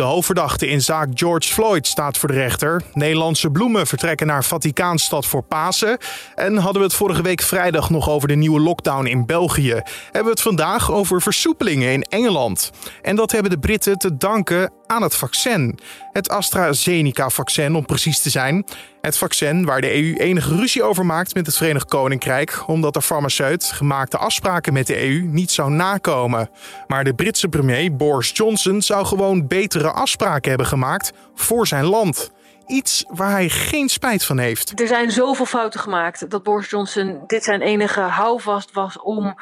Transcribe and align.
De 0.00 0.06
hoofdverdachte 0.06 0.68
in 0.68 0.80
zaak 0.80 1.08
George 1.14 1.52
Floyd 1.52 1.86
staat 1.86 2.18
voor 2.18 2.28
de 2.28 2.34
rechter. 2.34 2.82
Nederlandse 2.92 3.50
bloemen 3.50 3.86
vertrekken 3.86 4.26
naar 4.26 4.44
Vaticaanstad 4.44 5.26
voor 5.26 5.42
Pasen. 5.42 5.98
En 6.34 6.56
hadden 6.56 6.82
we 6.82 6.88
het 6.88 6.96
vorige 6.96 7.22
week 7.22 7.42
vrijdag 7.42 7.90
nog 7.90 8.08
over 8.08 8.28
de 8.28 8.34
nieuwe 8.34 8.60
lockdown 8.60 9.06
in 9.06 9.26
België. 9.26 9.80
Hebben 10.04 10.24
we 10.24 10.30
het 10.30 10.40
vandaag 10.40 10.92
over 10.92 11.22
versoepelingen 11.22 11.92
in 11.92 12.02
Engeland. 12.02 12.70
En 13.02 13.16
dat 13.16 13.32
hebben 13.32 13.50
de 13.50 13.58
Britten 13.58 13.98
te 13.98 14.16
danken 14.16 14.70
aan 14.90 15.02
het 15.02 15.16
vaccin. 15.16 15.78
Het 16.12 16.28
AstraZeneca-vaccin 16.28 17.74
om 17.74 17.86
precies 17.86 18.20
te 18.20 18.30
zijn. 18.30 18.64
Het 19.00 19.18
vaccin 19.18 19.64
waar 19.64 19.80
de 19.80 19.94
EU 19.94 20.14
enige 20.16 20.54
ruzie 20.54 20.82
over 20.82 21.06
maakt 21.06 21.34
met 21.34 21.46
het 21.46 21.56
Verenigd 21.56 21.88
Koninkrijk, 21.88 22.62
omdat 22.66 22.94
de 22.94 23.02
farmaceut 23.02 23.64
gemaakte 23.64 24.18
afspraken 24.18 24.72
met 24.72 24.86
de 24.86 25.02
EU 25.02 25.20
niet 25.20 25.50
zou 25.50 25.70
nakomen. 25.70 26.50
Maar 26.86 27.04
de 27.04 27.14
Britse 27.14 27.48
premier 27.48 27.96
Boris 27.96 28.30
Johnson 28.34 28.82
zou 28.82 29.06
gewoon 29.06 29.46
betere 29.46 29.90
afspraken 29.90 30.48
hebben 30.48 30.66
gemaakt 30.66 31.12
voor 31.34 31.66
zijn 31.66 31.84
land. 31.84 32.30
Iets 32.66 33.04
waar 33.08 33.30
hij 33.30 33.48
geen 33.48 33.88
spijt 33.88 34.24
van 34.24 34.38
heeft. 34.38 34.80
Er 34.80 34.86
zijn 34.86 35.10
zoveel 35.10 35.46
fouten 35.46 35.80
gemaakt 35.80 36.30
dat 36.30 36.42
Boris 36.42 36.70
Johnson 36.70 37.20
dit 37.26 37.44
zijn 37.44 37.60
enige 37.60 38.00
houvast 38.00 38.72
was 38.72 39.00
om 39.00 39.34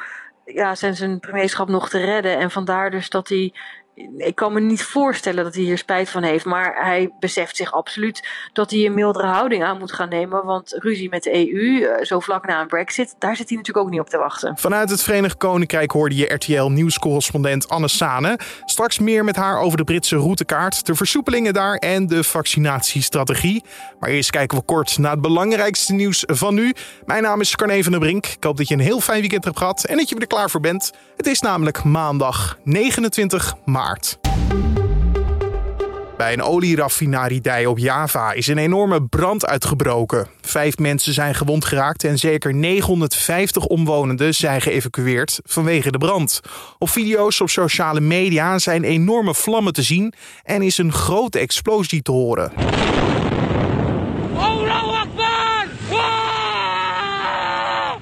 ja, 0.45 0.75
zijn, 0.75 0.95
zijn 0.95 1.19
premierschap 1.19 1.69
nog 1.69 1.89
te 1.89 1.97
redden. 1.97 2.37
En 2.37 2.51
vandaar 2.51 2.91
dus 2.91 3.09
dat 3.09 3.27
hij 3.27 3.53
ik 4.17 4.35
kan 4.35 4.53
me 4.53 4.59
niet 4.59 4.83
voorstellen 4.83 5.43
dat 5.43 5.55
hij 5.55 5.63
hier 5.63 5.77
spijt 5.77 6.09
van 6.09 6.23
heeft. 6.23 6.45
Maar 6.45 6.85
hij 6.85 7.11
beseft 7.19 7.55
zich 7.55 7.71
absoluut 7.71 8.27
dat 8.53 8.71
hij 8.71 8.85
een 8.85 8.93
mildere 8.93 9.27
houding 9.27 9.63
aan 9.63 9.77
moet 9.77 9.91
gaan 9.91 10.09
nemen. 10.09 10.45
Want 10.45 10.75
ruzie 10.77 11.09
met 11.09 11.23
de 11.23 11.51
EU, 11.51 11.83
eh, 11.83 12.05
zo 12.05 12.19
vlak 12.19 12.47
na 12.47 12.61
een 12.61 12.67
brexit, 12.67 13.15
daar 13.19 13.35
zit 13.35 13.49
hij 13.49 13.57
natuurlijk 13.57 13.85
ook 13.85 13.91
niet 13.91 14.01
op 14.01 14.09
te 14.09 14.17
wachten. 14.17 14.57
Vanuit 14.57 14.89
het 14.89 15.03
Verenigd 15.03 15.37
Koninkrijk 15.37 15.91
hoorde 15.91 16.15
je 16.15 16.33
RTL-nieuwscorrespondent 16.33 17.69
Anne 17.69 17.87
Sane. 17.87 18.39
Straks 18.65 18.99
meer 18.99 19.23
met 19.23 19.35
haar 19.35 19.59
over 19.59 19.77
de 19.77 19.83
Britse 19.83 20.15
routekaart, 20.15 20.85
de 20.85 20.95
versoepelingen 20.95 21.53
daar 21.53 21.75
en 21.75 22.07
de 22.07 22.23
vaccinatiestrategie. 22.23 23.63
Maar 23.99 24.09
eerst 24.09 24.29
kijken 24.29 24.57
we 24.57 24.63
kort 24.63 24.97
naar 24.97 25.11
het 25.11 25.21
belangrijkste 25.21 25.93
nieuws 25.93 26.23
van 26.27 26.53
nu. 26.53 26.73
Mijn 27.05 27.23
naam 27.23 27.41
is 27.41 27.55
Carne 27.55 27.83
van 27.83 27.91
der 27.91 28.01
Brink. 28.01 28.25
Ik 28.25 28.43
hoop 28.43 28.57
dat 28.57 28.67
je 28.67 28.73
een 28.73 28.79
heel 28.79 28.99
fijn 28.99 29.19
weekend 29.19 29.43
hebt 29.43 29.57
gehad 29.57 29.83
en 29.83 29.97
dat 29.97 30.09
je 30.09 30.15
er 30.15 30.27
klaar 30.27 30.49
voor 30.49 30.61
bent. 30.61 30.91
Het 31.17 31.27
is 31.27 31.39
namelijk 31.39 31.83
maandag 31.83 32.57
29 32.63 33.55
maart. 33.65 33.88
Bij 36.17 36.33
een 36.33 36.43
olieraffinaridij 36.43 37.65
op 37.65 37.77
Java 37.77 38.31
is 38.31 38.47
een 38.47 38.57
enorme 38.57 39.03
brand 39.03 39.45
uitgebroken. 39.45 40.27
Vijf 40.41 40.77
mensen 40.77 41.13
zijn 41.13 41.35
gewond 41.35 41.65
geraakt 41.65 42.03
en 42.03 42.17
zeker 42.17 42.53
950 42.53 43.65
omwonenden 43.65 44.35
zijn 44.35 44.61
geëvacueerd 44.61 45.39
vanwege 45.43 45.91
de 45.91 45.97
brand. 45.97 46.41
Op 46.77 46.89
video's 46.89 47.41
op 47.41 47.49
sociale 47.49 47.99
media 47.99 48.59
zijn 48.59 48.83
enorme 48.83 49.33
vlammen 49.33 49.73
te 49.73 49.81
zien 49.81 50.13
en 50.43 50.61
is 50.61 50.77
een 50.77 50.93
grote 50.93 51.39
explosie 51.39 52.01
te 52.01 52.11
horen. 52.11 52.51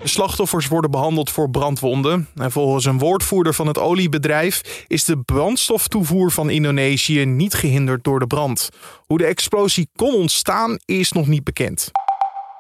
Slachtoffers 0.08 0.68
worden 0.68 0.92
behandeld 0.92 1.30
voor 1.30 1.50
brandwonden. 1.50 2.28
En 2.36 2.52
volgens 2.52 2.86
een 2.86 3.00
woordvoerder 3.00 3.54
van 3.54 3.68
het 3.68 3.78
oliebedrijf 3.78 4.86
is 4.88 5.04
de 5.04 5.18
brandstoftoevoer 5.18 6.32
van 6.32 6.50
Indonesië 6.50 7.26
niet 7.26 7.54
gehinderd 7.54 8.04
door 8.04 8.20
de 8.20 8.28
brand. 8.28 8.70
Hoe 9.06 9.18
de 9.18 9.26
explosie 9.26 9.90
kon 9.96 10.14
ontstaan 10.14 10.78
is 10.86 11.12
nog 11.12 11.28
niet 11.28 11.44
bekend. 11.44 11.92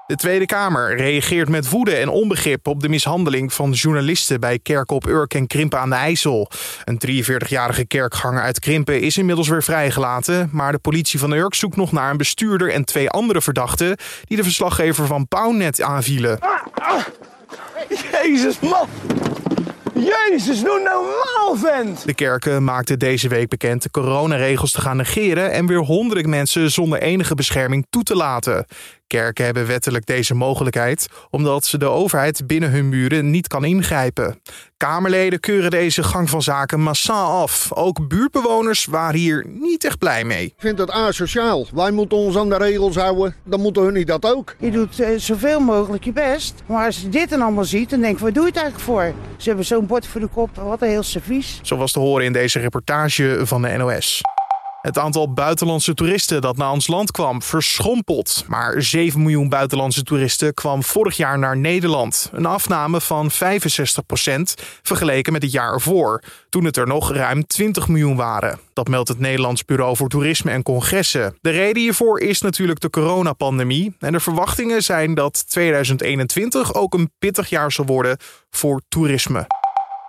De 0.07 0.15
Tweede 0.15 0.45
Kamer 0.45 0.95
reageert 0.95 1.49
met 1.49 1.69
woede 1.69 1.95
en 1.95 2.09
onbegrip 2.09 2.67
op 2.67 2.81
de 2.81 2.89
mishandeling 2.89 3.53
van 3.53 3.71
journalisten 3.71 4.39
bij 4.39 4.59
Kerkop 4.59 5.07
Urk 5.07 5.33
en 5.33 5.47
Krimpen 5.47 5.79
aan 5.79 5.89
de 5.89 5.95
IJssel. 5.95 6.49
Een 6.85 7.01
43-jarige 7.07 7.85
kerkganger 7.85 8.41
uit 8.41 8.59
Krimpen 8.59 9.01
is 9.01 9.17
inmiddels 9.17 9.47
weer 9.47 9.63
vrijgelaten, 9.63 10.49
maar 10.51 10.71
de 10.71 10.79
politie 10.79 11.19
van 11.19 11.31
Urk 11.31 11.53
zoekt 11.53 11.75
nog 11.75 11.91
naar 11.91 12.11
een 12.11 12.17
bestuurder 12.17 12.73
en 12.73 12.85
twee 12.85 13.09
andere 13.09 13.41
verdachten 13.41 13.97
die 14.25 14.37
de 14.37 14.43
verslaggever 14.43 15.05
van 15.05 15.27
Pauwnet 15.27 15.81
aanvielen. 15.81 16.39
Ah, 16.39 16.49
ah. 16.73 17.05
Jezus, 18.11 18.59
man! 18.59 18.87
Jezus, 19.93 20.63
doe 20.63 20.79
normaal, 20.79 21.55
vent! 21.55 22.05
De 22.05 22.13
kerken 22.13 22.63
maakten 22.63 22.99
deze 22.99 23.27
week 23.27 23.49
bekend 23.49 23.83
de 23.83 23.91
coronaregels 23.91 24.71
te 24.71 24.81
gaan 24.81 24.97
negeren 24.97 25.51
en 25.51 25.65
weer 25.67 25.77
honderden 25.77 26.29
mensen 26.29 26.71
zonder 26.71 27.01
enige 27.01 27.35
bescherming 27.35 27.85
toe 27.89 28.03
te 28.03 28.15
laten. 28.15 28.65
Kerken 29.07 29.45
hebben 29.45 29.67
wettelijk 29.67 30.05
deze 30.05 30.33
mogelijkheid, 30.33 31.07
omdat 31.29 31.65
ze 31.65 31.77
de 31.77 31.85
overheid 31.85 32.47
binnen 32.47 32.71
hun 32.71 32.89
muren 32.89 33.29
niet 33.29 33.47
kan 33.47 33.65
ingrijpen. 33.65 34.41
Kamerleden 34.77 35.39
keuren 35.39 35.71
deze 35.71 36.03
gang 36.03 36.29
van 36.29 36.41
zaken 36.41 36.79
massaal 36.79 37.41
af. 37.41 37.73
Ook 37.73 38.07
buurtbewoners 38.07 38.85
waren 38.85 39.19
hier 39.19 39.45
niet 39.47 39.83
echt 39.83 39.97
blij 39.97 40.23
mee. 40.23 40.45
Ik 40.45 40.53
vind 40.57 40.77
dat 40.77 40.91
asociaal. 40.91 41.67
Wij 41.73 41.91
moeten 41.91 42.17
ons 42.17 42.37
aan 42.37 42.49
de 42.49 42.57
regels 42.57 42.95
houden, 42.95 43.35
dan 43.43 43.61
moeten 43.61 43.83
hun 43.83 43.93
niet 43.93 44.07
dat 44.07 44.25
ook. 44.25 44.55
Je 44.59 44.71
doet 44.71 44.99
uh, 44.99 45.07
zoveel 45.17 45.59
mogelijk 45.59 46.03
je 46.03 46.13
best. 46.13 46.53
Maar 46.65 46.85
als 46.85 47.01
je 47.01 47.09
dit 47.09 47.29
dan 47.29 47.41
allemaal 47.41 47.65
ziet, 47.65 47.89
dan 47.89 48.01
denk 48.01 48.17
je, 48.17 48.23
wat 48.23 48.33
doe 48.33 48.43
je 48.43 48.49
het 48.49 48.59
eigenlijk 48.59 48.85
voor? 48.85 49.13
Ze 49.37 49.47
hebben 49.47 49.65
zo'n 49.65 49.85
bord 49.85 50.07
voor 50.07 50.21
de 50.21 50.27
kop, 50.27 50.55
wat 50.55 50.81
een 50.81 50.89
heel 50.89 51.03
servies. 51.03 51.59
Zo 51.61 51.77
was 51.77 51.91
te 51.91 51.99
horen 51.99 52.25
in 52.25 52.33
deze 52.33 52.59
reportage 52.59 53.41
van 53.43 53.61
de 53.61 53.77
NOS. 53.77 54.21
Het 54.87 54.97
aantal 54.97 55.33
buitenlandse 55.33 55.93
toeristen 55.93 56.41
dat 56.41 56.57
naar 56.57 56.71
ons 56.71 56.87
land 56.87 57.11
kwam 57.11 57.41
verschrompeld. 57.41 58.43
Maar 58.47 58.81
7 58.81 59.21
miljoen 59.21 59.49
buitenlandse 59.49 60.03
toeristen 60.03 60.53
kwam 60.53 60.83
vorig 60.83 61.17
jaar 61.17 61.39
naar 61.39 61.57
Nederland. 61.57 62.29
Een 62.33 62.45
afname 62.45 63.01
van 63.01 63.31
65% 63.31 63.35
vergeleken 64.81 65.33
met 65.33 65.41
het 65.41 65.51
jaar 65.51 65.73
ervoor, 65.73 66.23
toen 66.49 66.65
het 66.65 66.77
er 66.77 66.87
nog 66.87 67.11
ruim 67.11 67.47
20 67.47 67.87
miljoen 67.87 68.15
waren. 68.15 68.59
Dat 68.73 68.87
meldt 68.87 69.09
het 69.09 69.19
Nederlands 69.19 69.65
Bureau 69.65 69.95
voor 69.95 70.09
Toerisme 70.09 70.51
en 70.51 70.63
Congressen. 70.63 71.37
De 71.41 71.49
reden 71.49 71.81
hiervoor 71.81 72.19
is 72.19 72.41
natuurlijk 72.41 72.79
de 72.79 72.89
coronapandemie. 72.89 73.95
En 73.99 74.11
de 74.11 74.19
verwachtingen 74.19 74.83
zijn 74.83 75.13
dat 75.13 75.49
2021 75.49 76.73
ook 76.73 76.93
een 76.93 77.11
pittig 77.19 77.49
jaar 77.49 77.71
zal 77.71 77.85
worden 77.85 78.17
voor 78.49 78.81
toerisme. 78.89 79.47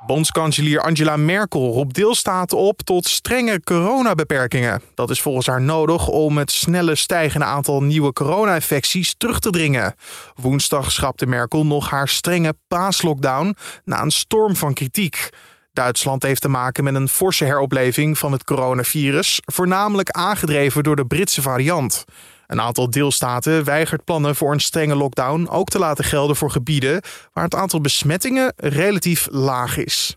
Bondskanselier 0.07 0.81
Angela 0.81 1.17
Merkel 1.17 1.73
roept 1.73 1.95
deelstaten 1.95 2.59
op 2.59 2.83
tot 2.83 3.07
strenge 3.07 3.61
coronabeperkingen. 3.65 4.83
Dat 4.95 5.11
is 5.11 5.21
volgens 5.21 5.47
haar 5.47 5.61
nodig 5.61 6.09
om 6.09 6.39
het 6.39 6.51
snelle 6.51 6.95
stijgende 6.95 7.47
aantal 7.47 7.83
nieuwe 7.83 8.13
corona-infecties 8.13 9.15
terug 9.17 9.39
te 9.39 9.51
dringen. 9.51 9.95
Woensdag 10.35 10.93
schrapte 10.93 11.27
Merkel 11.27 11.67
nog 11.67 11.91
haar 11.91 12.09
strenge 12.09 12.55
paaslockdown 12.69 13.57
na 13.85 14.03
een 14.03 14.11
storm 14.11 14.57
van 14.57 14.75
kritiek. 14.75 15.29
Duitsland 15.73 16.23
heeft 16.23 16.41
te 16.41 16.49
maken 16.49 16.85
met 16.85 16.95
een 16.95 17.09
forse 17.09 17.45
heropleving 17.45 18.19
van 18.19 18.33
het 18.33 18.45
coronavirus, 18.45 19.41
voornamelijk 19.45 20.11
aangedreven 20.11 20.83
door 20.83 20.97
de 20.97 21.07
Britse 21.07 21.43
variant. 21.43 22.05
Een 22.49 22.61
aantal 22.61 22.91
deelstaten 22.91 23.65
weigert 23.65 24.05
plannen 24.05 24.37
voor 24.37 24.53
een 24.53 24.61
strenge 24.61 24.95
lockdown 24.95 25.49
ook 25.51 25.69
te 25.69 25.79
laten 25.79 26.05
gelden 26.05 26.37
voor 26.37 26.51
gebieden 26.51 27.01
waar 27.33 27.45
het 27.45 27.55
aantal 27.55 27.81
besmettingen 27.81 28.53
relatief 28.57 29.29
laag 29.31 29.77
is. 29.77 30.13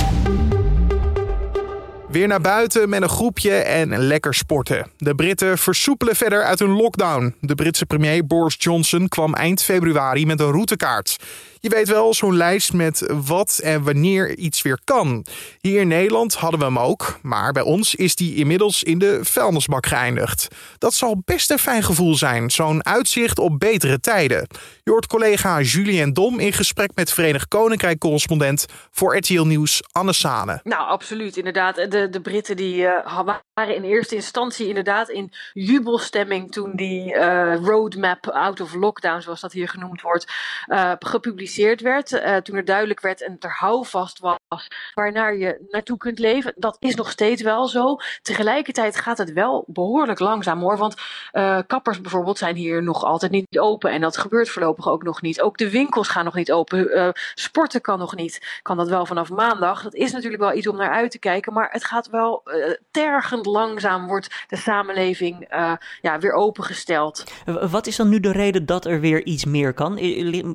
Weer 2.10 2.28
naar 2.28 2.42
buiten 2.42 2.90
met 2.90 3.02
een 3.02 3.10
groepje 3.10 3.54
en 3.54 3.98
lekker 3.98 4.34
sporten. 4.34 4.92
De 4.98 5.16
Britten 5.16 5.58
versoepelen 5.58 6.16
verder 6.16 6.44
uit 6.44 6.60
hun 6.60 6.72
lockdown. 6.72 7.36
De 7.40 7.56
Britse 7.56 7.86
premier 7.86 8.26
Boris 8.26 8.56
Johnson 8.58 9.08
kwam 9.08 9.34
eind 9.34 9.64
februari 9.64 10.26
met 10.26 10.40
een 10.40 10.52
routekaart. 10.52 11.16
Je 11.64 11.70
weet 11.70 11.88
wel, 11.88 12.14
zo'n 12.14 12.38
lijst 12.38 12.74
met 12.74 13.12
wat 13.26 13.60
en 13.64 13.84
wanneer 13.84 14.38
iets 14.38 14.62
weer 14.62 14.80
kan. 14.84 15.26
Hier 15.60 15.82
in 15.82 15.88
Nederland 15.88 16.34
hadden 16.34 16.60
we 16.60 16.66
hem 16.66 16.80
ook, 16.80 17.20
maar 17.22 17.52
bij 17.52 17.64
ons 17.64 17.96
is 17.96 18.16
die 18.16 18.36
inmiddels 18.36 18.84
in 18.84 19.00
de 19.00 19.20
vuilnisbak 19.22 19.86
geëindigd. 19.86 20.48
Dat 20.78 20.94
zal 20.94 21.22
best 21.26 21.52
een 21.52 21.60
fijn 21.60 21.84
gevoel 21.84 22.16
zijn, 22.16 22.50
zo'n 22.50 22.86
uitzicht 22.86 23.40
op 23.40 23.60
betere 23.60 24.00
tijden. 24.00 24.48
Je 24.84 24.92
hoort 24.92 25.08
collega 25.08 25.62
Julien 25.62 26.14
Dom 26.14 26.40
in 26.40 26.54
gesprek 26.54 26.92
met 26.96 27.14
Verenigd 27.14 27.48
Koninkrijk-correspondent 27.48 28.66
voor 28.92 29.18
RTL 29.18 29.44
Nieuws 29.44 29.82
Anne 29.92 30.14
Sane. 30.14 30.60
Nou, 30.64 30.88
absoluut. 30.88 31.38
Inderdaad, 31.38 31.76
de, 31.76 32.10
de 32.10 32.22
Britten 32.22 32.56
die, 32.56 32.82
uh, 32.82 33.30
waren 33.54 33.76
in 33.76 33.84
eerste 33.84 34.16
instantie 34.16 34.68
inderdaad 34.68 35.10
in 35.10 35.34
jubelstemming 35.54 36.52
toen 36.52 36.72
die 36.76 37.14
uh, 37.14 37.56
roadmap 37.56 38.30
out 38.30 38.62
of 38.62 38.74
lockdown, 38.74 39.22
zoals 39.22 39.42
dat 39.42 39.52
hier 39.52 39.70
genoemd 39.70 40.02
wordt, 40.02 40.32
uh, 40.68 40.92
gepubliceerd 41.00 41.50
werd. 41.58 42.12
Uh, 42.12 42.38
toen 42.38 42.56
er 42.56 42.66
duidelijk 42.66 43.00
werd 43.02 43.22
en 43.22 43.36
er 43.40 43.56
houvast 43.58 44.20
was 44.20 44.68
waarnaar 44.94 45.36
je 45.36 45.66
naartoe 45.70 45.98
kunt 45.98 46.20
leven. 46.20 46.54
Dat 46.56 46.78
is 46.80 46.96
nog 46.96 47.12
steeds 47.12 47.42
wel 47.42 47.68
zo. 47.68 47.98
Tegelijkertijd 48.22 48.98
gaat 48.98 49.18
het 49.18 49.34
wel 49.34 49.64
behoorlijk 49.68 50.20
langzaam 50.20 50.60
hoor. 50.60 50.78
Want 50.78 50.96
uh, 51.34 51.60
kappers 51.68 52.02
bijvoorbeeld 52.02 52.38
zijn 52.38 52.56
hier 52.56 52.84
nog 52.84 53.04
altijd 53.04 53.32
niet 53.32 53.60
open. 53.60 53.92
En 53.92 54.02
dat 54.02 54.18
gebeurt 54.18 54.50
voorlopig 54.50 54.88
ook 54.88 55.04
nog 55.04 55.22
niet. 55.22 55.42
Ook 55.42 55.58
de 55.58 55.70
winkels 55.70 56.08
gaan 56.08 56.26
nog 56.26 56.36
niet 56.36 56.52
open. 56.52 57.14
sporten 57.34 57.82
kan 57.82 58.00
nog 58.00 58.16
niet. 58.16 58.60
Kan 58.62 58.78
dat 58.78 58.90
wel 58.90 59.06
vanaf 59.06 59.30
maandag. 59.30 59.84
Dat 59.84 59.94
is 59.94 60.12
natuurlijk 60.12 60.42
wel 60.42 60.54
iets 60.54 60.68
om 60.68 60.78
naar 60.78 60.92
uit 60.92 61.12
te 61.12 61.20
kijken. 61.20 61.54
Maar 61.54 61.70
het 61.72 61.84
gaat 61.84 62.10
wel 62.10 62.44
tergend 62.92 63.46
langzaam 63.46 64.08
wordt 64.08 64.46
de 64.48 64.58
samenleving 64.58 65.46
ja, 66.02 66.20
weer 66.20 66.34
opengesteld. 66.34 67.24
Wat 67.70 67.88
is 67.88 67.96
dan 67.96 68.10
nu 68.10 68.20
de 68.20 68.32
reden 68.32 68.66
dat 68.66 68.86
er 68.86 69.00
weer 69.00 69.26
iets 69.26 69.46
meer 69.46 69.74
kan? 69.74 69.94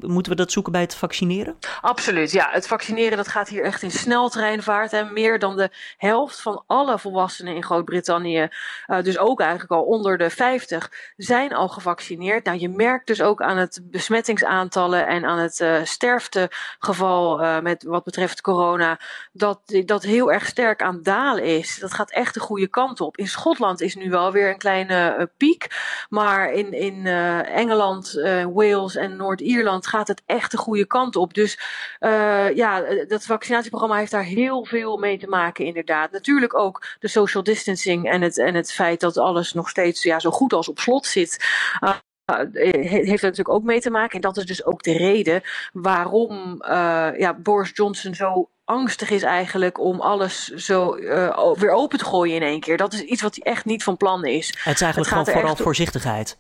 Moeten 0.07 0.33
we 0.33 0.39
dat 0.39 0.53
zoeken 0.53 0.73
bij 0.73 0.86
het 0.87 0.95
vaccineren? 0.95 1.57
Absoluut, 1.81 2.31
ja. 2.31 2.49
Het 2.51 2.67
vaccineren 2.67 3.17
dat 3.17 3.29
gaat 3.29 3.49
hier 3.49 3.65
echt 3.65 3.83
in 3.83 3.91
sneltreinvaart. 3.91 4.93
En 4.93 5.13
meer 5.13 5.39
dan 5.39 5.57
de 5.57 5.71
helft 5.97 6.41
van 6.41 6.65
alle 6.67 6.99
volwassenen 6.99 7.55
in 7.55 7.63
Groot-Brittannië, 7.63 8.49
uh, 8.87 9.03
dus 9.03 9.19
ook 9.19 9.41
eigenlijk 9.41 9.71
al 9.71 9.83
onder 9.83 10.19
de 10.19 10.31
50, 10.31 10.93
zijn 11.17 11.53
al 11.53 11.69
gevaccineerd. 11.69 12.45
Nou, 12.45 12.59
je 12.59 12.69
merkt 12.69 13.07
dus 13.07 13.23
ook 13.23 13.43
aan 13.43 13.57
het 13.57 13.81
besmettingsaantallen 13.83 15.07
en 15.07 15.25
aan 15.25 15.39
het 15.39 15.61
uh, 15.61 15.85
sterftegeval 15.85 17.43
uh, 17.43 17.61
met 17.61 17.83
wat 17.83 18.05
betreft 18.05 18.41
corona, 18.41 19.01
dat 19.33 19.61
dat 19.85 20.03
heel 20.03 20.33
erg 20.33 20.47
sterk 20.47 20.83
aan 20.83 21.03
dalen 21.03 21.45
is. 21.45 21.79
Dat 21.79 21.95
gaat 21.95 22.11
echt 22.11 22.35
de 22.35 22.41
goede 22.41 22.69
kant 22.69 23.01
op. 23.01 23.17
In 23.17 23.29
Schotland 23.29 23.81
is 23.81 23.95
nu 23.95 24.11
wel 24.11 24.33
weer 24.33 24.51
een 24.51 24.59
kleine 24.59 25.31
piek, 25.37 25.67
maar 26.09 26.53
in, 26.53 26.73
in 26.73 27.07
Engeland, 27.47 28.13
Wales 28.53 28.97
en 28.97 29.17
Noord-Ierland 29.17 29.87
gaat 29.87 30.09
het 30.09 30.23
echt 30.27 30.51
de 30.51 30.57
goede 30.57 30.76
kant 30.85 31.17
op. 31.17 31.35
Dus 31.35 31.59
ja, 32.55 32.85
dat 33.09 33.25
vaccinatieprogramma 33.25 33.97
heeft 33.97 34.11
daar 34.11 34.25
heel 34.25 34.65
veel 34.65 34.97
mee 34.97 35.19
te 35.19 35.27
maken, 35.27 35.65
inderdaad. 35.65 36.11
Natuurlijk 36.13 36.55
ook 36.55 36.87
de 36.99 37.09
social 37.09 37.43
distancing 37.43 38.11
en 38.11 38.23
het, 38.23 38.39
en 38.39 38.55
het 38.55 38.73
feit 38.73 39.01
dat 39.01 39.19
alles 39.19 39.53
nog 39.53 39.69
steeds 39.69 40.03
ja, 40.03 40.19
zo 40.19 40.31
goed 40.31 40.53
als 40.53 40.69
op 40.69 40.79
slot 40.79 41.07
zit. 41.07 41.45
Uh, 41.81 41.95
heeft 42.81 43.23
er 43.23 43.29
natuurlijk 43.29 43.49
ook 43.49 43.63
mee 43.63 43.81
te 43.81 43.91
maken. 43.91 44.15
En 44.15 44.21
dat 44.21 44.37
is 44.37 44.47
dus 44.47 44.65
ook 44.65 44.83
de 44.83 44.97
reden 44.97 45.43
waarom 45.73 46.63
uh, 46.63 47.09
ja, 47.19 47.35
Boris 47.35 47.71
Johnson 47.75 48.15
zo 48.15 48.49
angstig 48.65 49.11
is 49.11 49.23
eigenlijk 49.23 49.81
om 49.81 50.01
alles 50.01 50.45
zo 50.45 50.97
uh, 50.97 51.53
weer 51.55 51.71
open 51.71 51.99
te 51.99 52.05
gooien 52.05 52.35
in 52.35 52.43
één 52.43 52.61
keer. 52.61 52.77
Dat 52.77 52.93
is 52.93 53.01
iets 53.01 53.23
wat 53.23 53.37
hij 53.37 53.53
echt 53.53 53.65
niet 53.65 53.83
van 53.83 53.97
plan 53.97 54.25
is. 54.25 54.47
Het 54.47 54.75
is 54.75 54.81
eigenlijk 54.81 54.97
het 54.97 55.09
gewoon 55.09 55.41
vooral 55.41 55.57
voorzichtigheid. 55.57 56.37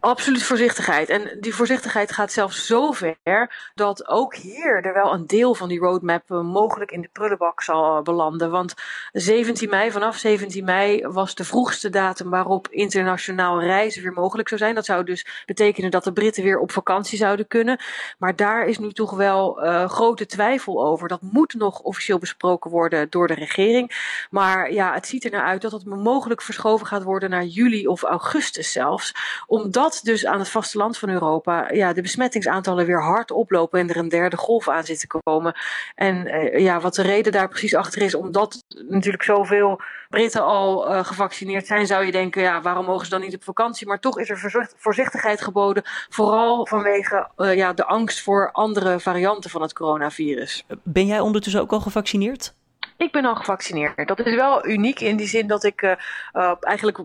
Absoluut 0.00 0.42
voorzichtigheid. 0.42 1.08
En 1.08 1.36
die 1.40 1.54
voorzichtigheid 1.54 2.12
gaat 2.12 2.32
zelfs 2.32 2.66
zo 2.66 2.92
ver 2.92 3.70
dat 3.74 4.08
ook 4.08 4.34
hier 4.34 4.84
er 4.84 4.94
wel 4.94 5.12
een 5.12 5.26
deel 5.26 5.54
van 5.54 5.68
die 5.68 5.78
roadmap 5.78 6.30
uh, 6.30 6.40
mogelijk 6.40 6.90
in 6.90 7.00
de 7.00 7.08
prullenbak 7.12 7.62
zal 7.62 7.96
uh, 7.96 8.02
belanden. 8.02 8.50
Want 8.50 8.74
17 9.12 9.68
mei, 9.68 9.90
vanaf 9.90 10.16
17 10.16 10.64
mei 10.64 11.06
was 11.06 11.34
de 11.34 11.44
vroegste 11.44 11.90
datum 11.90 12.30
waarop 12.30 12.68
internationaal 12.68 13.60
reizen 13.60 14.02
weer 14.02 14.12
mogelijk 14.12 14.48
zou 14.48 14.60
zijn. 14.60 14.74
Dat 14.74 14.84
zou 14.84 15.04
dus 15.04 15.26
betekenen 15.46 15.90
dat 15.90 16.04
de 16.04 16.12
Britten 16.12 16.42
weer 16.42 16.58
op 16.58 16.72
vakantie 16.72 17.18
zouden 17.18 17.46
kunnen. 17.46 17.80
Maar 18.18 18.36
daar 18.36 18.66
is 18.66 18.78
nu 18.78 18.92
toch 18.92 19.16
wel 19.16 19.64
uh, 19.64 19.88
grote 19.88 20.26
twijfel 20.26 20.86
over. 20.86 21.08
Dat 21.08 21.22
moet 21.22 21.54
nog 21.54 21.80
officieel 21.80 22.18
besproken 22.18 22.70
worden 22.70 23.10
door 23.10 23.26
de 23.26 23.34
regering. 23.34 24.14
Maar 24.30 24.72
ja, 24.72 24.94
het 24.94 25.06
ziet 25.06 25.24
er 25.24 25.30
naar 25.30 25.44
uit 25.46 25.62
dat 25.62 25.72
het 25.72 25.84
mogelijk 25.84 26.42
verschoven 26.42 26.86
gaat 26.86 27.02
worden 27.02 27.30
naar 27.30 27.44
juli 27.44 27.86
of 27.86 28.02
augustus 28.02 28.72
zelfs 28.72 29.14
omdat 29.56 30.00
dus 30.02 30.26
aan 30.26 30.38
het 30.38 30.48
vasteland 30.48 30.98
van 30.98 31.08
Europa 31.08 31.72
ja, 31.72 31.92
de 31.92 32.02
besmettingsaantallen 32.02 32.86
weer 32.86 33.02
hard 33.02 33.30
oplopen 33.30 33.80
en 33.80 33.88
er 33.88 33.96
een 33.96 34.08
derde 34.08 34.36
golf 34.36 34.68
aan 34.68 34.84
zit 34.84 35.00
te 35.00 35.06
komen. 35.06 35.54
En 35.94 36.26
uh, 36.26 36.58
ja, 36.58 36.80
wat 36.80 36.94
de 36.94 37.02
reden 37.02 37.32
daar 37.32 37.48
precies 37.48 37.74
achter 37.74 38.02
is, 38.02 38.14
omdat 38.14 38.64
natuurlijk 38.88 39.22
zoveel 39.22 39.80
Britten 40.08 40.42
al 40.42 40.92
uh, 40.92 41.04
gevaccineerd 41.04 41.66
zijn, 41.66 41.86
zou 41.86 42.04
je 42.04 42.12
denken, 42.12 42.42
ja, 42.42 42.60
waarom 42.60 42.84
mogen 42.84 43.04
ze 43.04 43.10
dan 43.10 43.20
niet 43.20 43.34
op 43.34 43.44
vakantie? 43.44 43.86
Maar 43.86 44.00
toch 44.00 44.18
is 44.18 44.30
er 44.30 44.68
voorzichtigheid 44.76 45.40
geboden, 45.40 45.82
vooral 46.08 46.66
vanwege 46.66 47.30
uh, 47.36 47.54
ja, 47.54 47.72
de 47.72 47.84
angst 47.84 48.22
voor 48.22 48.50
andere 48.52 49.00
varianten 49.00 49.50
van 49.50 49.62
het 49.62 49.72
coronavirus. 49.72 50.66
Ben 50.82 51.06
jij 51.06 51.20
ondertussen 51.20 51.60
ook 51.60 51.72
al 51.72 51.80
gevaccineerd? 51.80 52.54
Ik 52.96 53.12
ben 53.12 53.24
al 53.24 53.34
gevaccineerd. 53.34 54.08
Dat 54.08 54.26
is 54.26 54.34
wel 54.34 54.66
uniek 54.66 55.00
in 55.00 55.16
die 55.16 55.26
zin 55.26 55.46
dat 55.46 55.64
ik 55.64 55.82
uh, 55.82 56.52
eigenlijk 56.60 56.98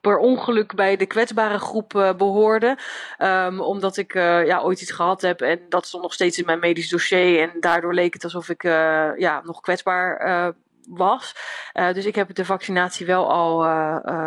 per 0.00 0.18
ongeluk 0.18 0.74
bij 0.74 0.96
de 0.96 1.06
kwetsbare 1.06 1.58
groep 1.58 1.94
uh, 1.94 2.12
behoorde. 2.14 2.78
Um, 3.18 3.60
omdat 3.60 3.96
ik 3.96 4.14
uh, 4.14 4.46
ja, 4.46 4.60
ooit 4.60 4.80
iets 4.80 4.90
gehad 4.90 5.22
heb 5.22 5.40
en 5.40 5.60
dat 5.68 5.86
stond 5.86 6.02
nog 6.02 6.12
steeds 6.12 6.38
in 6.38 6.44
mijn 6.44 6.58
medisch 6.58 6.88
dossier. 6.88 7.40
En 7.42 7.60
daardoor 7.60 7.94
leek 7.94 8.12
het 8.12 8.24
alsof 8.24 8.48
ik 8.48 8.62
uh, 8.62 8.72
ja, 9.16 9.42
nog 9.44 9.60
kwetsbaar 9.60 10.54
was. 10.88 11.34
dus 11.72 12.06
ik 12.06 12.14
heb 12.14 12.34
de 12.34 12.44
vaccinatie 12.44 13.06
wel 13.06 13.32
al 13.32 13.62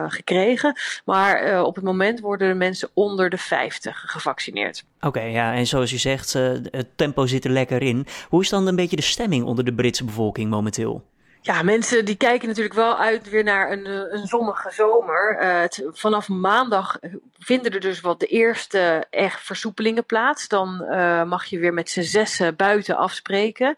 gekregen. 0.09 0.75
Maar 1.05 1.63
op 1.63 1.75
het 1.75 1.83
moment 1.83 2.19
worden 2.19 2.47
de 2.47 2.55
mensen 2.55 2.89
onder 2.93 3.29
de 3.29 3.37
50 3.37 4.03
gevaccineerd. 4.07 4.85
Oké, 4.99 5.21
ja, 5.21 5.53
en 5.53 5.67
zoals 5.67 5.91
je 5.91 5.97
zegt, 5.97 6.33
het 6.33 6.87
tempo 6.97 7.25
zit 7.25 7.45
er 7.45 7.51
lekker 7.51 7.81
in. 7.81 8.05
Hoe 8.29 8.41
is 8.41 8.49
dan 8.49 8.67
een 8.67 8.75
beetje 8.75 8.95
de 8.95 9.01
stemming 9.01 9.45
onder 9.45 9.65
de 9.65 9.73
Britse 9.73 10.05
bevolking 10.05 10.49
momenteel? 10.49 11.03
Ja, 11.45 11.63
mensen 11.63 12.05
die 12.05 12.15
kijken 12.15 12.47
natuurlijk 12.47 12.75
wel 12.75 12.97
uit 12.97 13.29
weer 13.29 13.43
naar 13.43 13.71
een, 13.71 13.85
eh, 13.85 14.19
een 14.19 14.27
zonnige 14.27 14.71
zomer. 14.71 15.37
Het, 15.37 15.83
vanaf 15.91 16.29
maandag 16.29 16.99
vinden 17.39 17.71
er 17.71 17.79
dus 17.79 18.01
wat 18.01 18.19
de 18.19 18.25
eerste 18.25 19.05
echt 19.09 19.41
versoepelingen 19.41 20.05
plaats. 20.05 20.47
Dan 20.47 20.85
uh, 20.89 21.23
mag 21.23 21.45
je 21.45 21.59
weer 21.59 21.73
met 21.73 21.89
z'n 21.89 22.01
zessen 22.01 22.55
buiten 22.55 22.97
afspreken. 22.97 23.75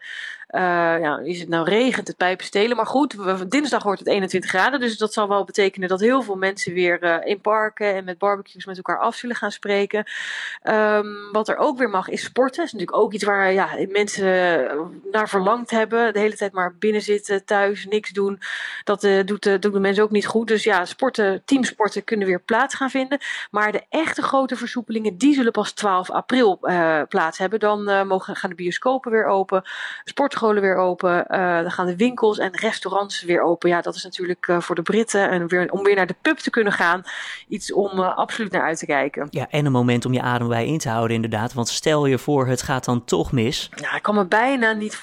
Ja, 0.48 1.18
is 1.18 1.40
het 1.40 1.48
nou 1.48 1.64
regent, 1.68 2.06
het 2.06 2.16
pijpen 2.16 2.44
stelen. 2.46 2.76
Maar 2.76 2.86
goed, 2.86 3.16
dinsdag 3.50 3.82
wordt 3.82 3.98
het 3.98 4.08
21 4.08 4.50
graden. 4.50 4.80
Dus 4.80 4.98
dat 4.98 5.12
zal 5.12 5.28
wel 5.28 5.44
betekenen 5.44 5.88
dat 5.88 6.00
heel 6.00 6.22
veel 6.22 6.36
mensen 6.36 6.72
weer 6.72 7.02
uh, 7.02 7.16
in 7.24 7.40
parken 7.40 7.94
en 7.94 8.04
met 8.04 8.18
barbecues 8.18 8.66
met 8.66 8.76
elkaar 8.76 8.98
af 8.98 9.16
zullen 9.16 9.36
gaan 9.36 9.50
spreken. 9.50 10.04
Um, 10.62 11.32
wat 11.32 11.48
er 11.48 11.56
ook 11.56 11.78
weer 11.78 11.90
mag 11.90 12.08
is 12.08 12.22
sporten. 12.22 12.56
Dat 12.56 12.66
is 12.66 12.72
natuurlijk 12.72 12.98
ook 12.98 13.12
iets 13.12 13.24
waar 13.24 13.52
ja, 13.52 13.68
mensen 13.88 14.68
naar 15.12 15.28
verlangd 15.28 15.70
hebben. 15.70 16.12
De 16.12 16.18
hele 16.18 16.36
tijd 16.36 16.52
maar 16.52 16.74
binnen 16.74 17.02
zitten, 17.02 17.44
thuis, 17.44 17.86
niks 17.86 18.10
doen. 18.10 18.40
Dat 18.84 19.04
uh, 19.04 19.24
doet, 19.24 19.42
doet 19.42 19.72
de 19.72 19.80
mensen 19.80 20.04
ook 20.04 20.10
niet 20.10 20.26
goed. 20.26 20.48
Dus 20.48 20.64
ja, 20.64 20.84
sporten, 20.84 21.42
teamsporten 21.44 22.04
kunnen 22.04 22.26
weer 22.26 22.40
plaats 22.40 22.74
gaan 22.74 22.90
vinden. 22.90 23.18
Maar 23.50 23.72
de 23.72 23.82
echte 23.88 24.22
grote 24.22 24.56
versoepelingen, 24.56 25.18
die 25.18 25.34
zullen 25.34 25.52
pas 25.52 25.72
12 25.72 26.10
april 26.10 26.58
plaats 27.08 27.38
hebben. 27.38 27.60
Dan 27.60 28.06
mogen, 28.06 28.36
gaan 28.36 28.50
de 28.50 28.56
bioscopen 28.56 29.10
weer 29.10 29.26
open. 29.26 29.62
Sport 30.04 30.35
sportscholen 30.36 30.62
weer 30.62 30.76
open. 30.76 31.24
Uh, 31.28 31.62
dan 31.62 31.70
gaan 31.70 31.86
de 31.86 31.96
winkels 31.96 32.38
en 32.38 32.56
restaurants 32.56 33.22
weer 33.22 33.42
open. 33.42 33.68
Ja, 33.68 33.80
dat 33.80 33.94
is 33.94 34.04
natuurlijk 34.04 34.46
uh, 34.46 34.60
voor 34.60 34.74
de 34.74 34.82
Britten 34.82 35.30
en 35.30 35.48
weer, 35.48 35.72
om 35.72 35.82
weer 35.82 35.94
naar 35.94 36.06
de 36.06 36.16
pub 36.22 36.38
te 36.38 36.50
kunnen 36.50 36.72
gaan. 36.72 37.02
Iets 37.48 37.72
om 37.72 37.98
uh, 37.98 38.16
absoluut 38.16 38.52
naar 38.52 38.62
uit 38.62 38.78
te 38.78 38.86
kijken. 38.86 39.26
Ja, 39.30 39.46
en 39.50 39.66
een 39.66 39.72
moment 39.72 40.04
om 40.04 40.12
je 40.12 40.20
adem 40.20 40.48
bij 40.48 40.66
in 40.66 40.78
te 40.78 40.88
houden 40.88 41.14
inderdaad. 41.16 41.52
Want 41.52 41.68
stel 41.68 42.06
je 42.06 42.18
voor, 42.18 42.46
het 42.46 42.62
gaat 42.62 42.84
dan 42.84 43.04
toch 43.04 43.32
mis. 43.32 43.70
Ja, 43.74 43.96
ik 43.96 44.02
kan 44.02 44.14
me 44.14 44.26
bijna 44.26 44.72
niet 44.72 44.94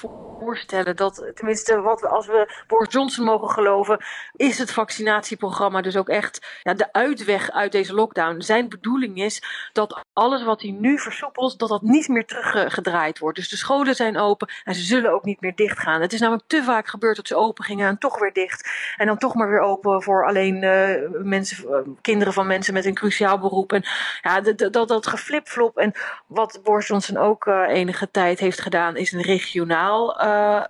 voorstellen 0.44 0.96
dat, 0.96 1.32
tenminste 1.34 1.80
wat 1.80 2.00
we, 2.00 2.08
als 2.08 2.26
we 2.26 2.62
Boris 2.66 2.92
Johnson 2.92 3.24
mogen 3.24 3.50
geloven, 3.50 4.04
is 4.36 4.58
het 4.58 4.70
vaccinatieprogramma 4.70 5.80
dus 5.80 5.96
ook 5.96 6.08
echt 6.08 6.60
ja, 6.62 6.74
de 6.74 6.92
uitweg 6.92 7.50
uit 7.50 7.72
deze 7.72 7.94
lockdown. 7.94 8.40
Zijn 8.40 8.68
bedoeling 8.68 9.22
is 9.22 9.42
dat 9.72 10.04
alles 10.12 10.44
wat 10.44 10.62
hij 10.62 10.70
nu 10.70 10.98
versoepelt, 10.98 11.58
dat 11.58 11.68
dat 11.68 11.82
niet 11.82 12.08
meer 12.08 12.26
teruggedraaid 12.26 13.18
wordt. 13.18 13.36
Dus 13.36 13.48
de 13.48 13.56
scholen 13.56 13.94
zijn 13.94 14.18
open 14.18 14.48
en 14.64 14.74
ze 14.74 14.82
zullen 14.82 15.12
ook 15.12 15.23
niet 15.24 15.40
meer 15.40 15.54
dicht 15.54 15.78
gaan. 15.78 16.00
Het 16.00 16.12
is 16.12 16.20
namelijk 16.20 16.48
te 16.48 16.62
vaak 16.62 16.86
gebeurd 16.86 17.16
dat 17.16 17.28
ze 17.28 17.36
open 17.36 17.64
gingen 17.64 17.88
en 17.88 17.98
toch 17.98 18.18
weer 18.18 18.32
dicht. 18.32 18.68
En 18.96 19.06
dan 19.06 19.18
toch 19.18 19.34
maar 19.34 19.48
weer 19.48 19.60
open 19.60 20.02
voor 20.02 20.26
alleen 20.26 20.62
uh, 20.62 21.22
mensen, 21.22 21.68
uh, 21.68 21.76
kinderen 22.00 22.32
van 22.32 22.46
mensen 22.46 22.74
met 22.74 22.84
een 22.84 22.94
cruciaal 22.94 23.38
beroep. 23.38 23.72
En 23.72 23.84
ja, 24.22 24.40
dat, 24.40 24.72
dat, 24.72 24.88
dat 24.88 25.06
geflipflop. 25.06 25.76
En 25.78 25.92
wat 26.26 26.60
Boris 26.62 26.86
Johnson 26.86 27.16
ook 27.16 27.46
uh, 27.46 27.68
enige 27.68 28.10
tijd 28.10 28.38
heeft 28.38 28.60
gedaan, 28.60 28.96
is 28.96 29.12
een 29.12 29.22
regionaal 29.22 30.22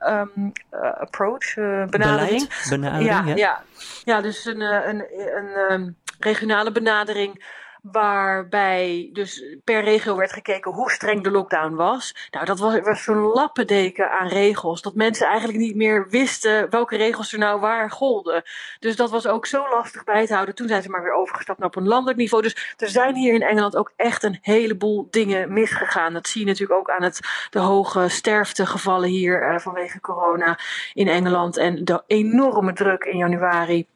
um, 0.08 0.52
approach, 0.98 1.54
benadering. 1.54 1.90
Beleid, 1.90 2.66
benadering. 2.68 3.08
Ja, 3.08 3.22
ja. 3.26 3.34
ja. 3.34 3.62
ja 4.04 4.20
dus 4.20 4.44
een, 4.44 4.60
een, 4.60 5.04
een, 5.12 5.36
een 5.36 5.72
um, 5.72 5.96
regionale 6.18 6.72
benadering 6.72 7.62
waarbij 7.92 9.10
dus 9.12 9.56
per 9.64 9.84
regio 9.84 10.16
werd 10.16 10.32
gekeken 10.32 10.72
hoe 10.72 10.90
streng 10.90 11.22
de 11.22 11.30
lockdown 11.30 11.74
was. 11.74 12.28
Nou, 12.30 12.44
dat 12.44 12.58
was, 12.58 12.80
was 12.80 13.02
zo'n 13.02 13.16
lappendeken 13.16 14.10
aan 14.10 14.28
regels, 14.28 14.82
dat 14.82 14.94
mensen 14.94 15.26
eigenlijk 15.26 15.58
niet 15.58 15.76
meer 15.76 16.08
wisten 16.08 16.70
welke 16.70 16.96
regels 16.96 17.32
er 17.32 17.38
nou 17.38 17.60
waar 17.60 17.90
golden. 17.90 18.42
Dus 18.78 18.96
dat 18.96 19.10
was 19.10 19.26
ook 19.26 19.46
zo 19.46 19.68
lastig 19.70 20.04
bij 20.04 20.26
te 20.26 20.32
houden. 20.32 20.54
Toen 20.54 20.68
zijn 20.68 20.82
ze 20.82 20.90
maar 20.90 21.02
weer 21.02 21.12
overgestapt 21.12 21.58
naar 21.58 21.68
op 21.68 21.76
een 21.76 21.88
landelijk 21.88 22.18
niveau. 22.18 22.42
Dus 22.42 22.74
er 22.76 22.88
zijn 22.88 23.14
hier 23.14 23.34
in 23.34 23.42
Engeland 23.42 23.76
ook 23.76 23.92
echt 23.96 24.22
een 24.22 24.38
heleboel 24.40 25.08
dingen 25.10 25.52
misgegaan. 25.52 26.12
Dat 26.12 26.28
zie 26.28 26.40
je 26.40 26.46
natuurlijk 26.46 26.80
ook 26.80 26.90
aan 26.90 27.02
het, 27.02 27.20
de 27.50 27.58
hoge 27.58 28.08
sterftegevallen 28.08 29.08
hier 29.08 29.52
uh, 29.52 29.58
vanwege 29.58 30.00
corona 30.00 30.58
in 30.92 31.08
Engeland 31.08 31.56
en 31.56 31.84
de 31.84 32.02
enorme 32.06 32.72
druk 32.72 33.04
in 33.04 33.16
januari 33.16 33.86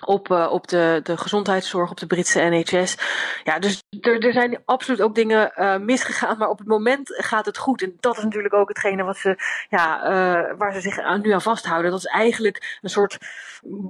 op, 0.00 0.28
uh, 0.28 0.48
op 0.50 0.68
de, 0.68 1.00
de 1.02 1.16
gezondheidszorg, 1.16 1.90
op 1.90 1.98
de 1.98 2.06
Britse 2.06 2.40
NHS. 2.40 2.96
Ja, 3.44 3.58
dus 3.58 3.82
er, 4.00 4.26
er 4.26 4.32
zijn 4.32 4.62
absoluut 4.64 5.02
ook 5.02 5.14
dingen 5.14 5.52
uh, 5.56 5.76
misgegaan, 5.76 6.38
maar 6.38 6.48
op 6.48 6.58
het 6.58 6.66
moment 6.66 7.14
gaat 7.16 7.46
het 7.46 7.58
goed. 7.58 7.82
En 7.82 7.96
dat 8.00 8.16
is 8.16 8.22
natuurlijk 8.22 8.54
ook 8.54 8.68
hetgene 8.68 9.02
wat 9.02 9.16
ze, 9.16 9.36
ja, 9.68 10.02
uh, 10.02 10.58
waar 10.58 10.72
ze 10.72 10.80
zich 10.80 11.18
nu 11.22 11.30
aan 11.30 11.42
vasthouden. 11.42 11.90
Dat 11.90 12.00
is 12.00 12.06
eigenlijk 12.06 12.78
een 12.82 12.90
soort 12.90 13.18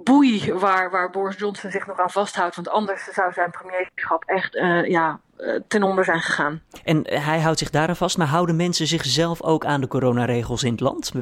boei 0.05 0.53
waar, 0.53 0.91
waar 0.91 1.11
Boris 1.11 1.39
Johnson 1.39 1.71
zich 1.71 1.87
nog 1.87 2.01
aan 2.01 2.11
vasthoudt. 2.11 2.55
Want 2.55 2.69
anders 2.69 3.05
zou 3.05 3.33
zijn 3.33 3.51
premierschap 3.51 4.25
echt, 4.25 4.53
ja, 4.89 5.21
ten 5.69 5.83
onder 5.83 6.05
zijn 6.05 6.21
gegaan. 6.21 6.63
En 6.85 7.03
hij 7.11 7.41
houdt 7.41 7.59
zich 7.59 7.71
daaraan 7.71 7.97
vast, 7.97 8.19
maar 8.19 8.27
houden 8.27 8.57
mensen 8.57 8.87
zichzelf 8.87 9.43
ook 9.43 9.65
aan 9.65 9.81
de 9.81 9.89
coronaregels 9.89 10.63
in 10.63 10.71
het 10.73 10.81
land? 10.81 11.13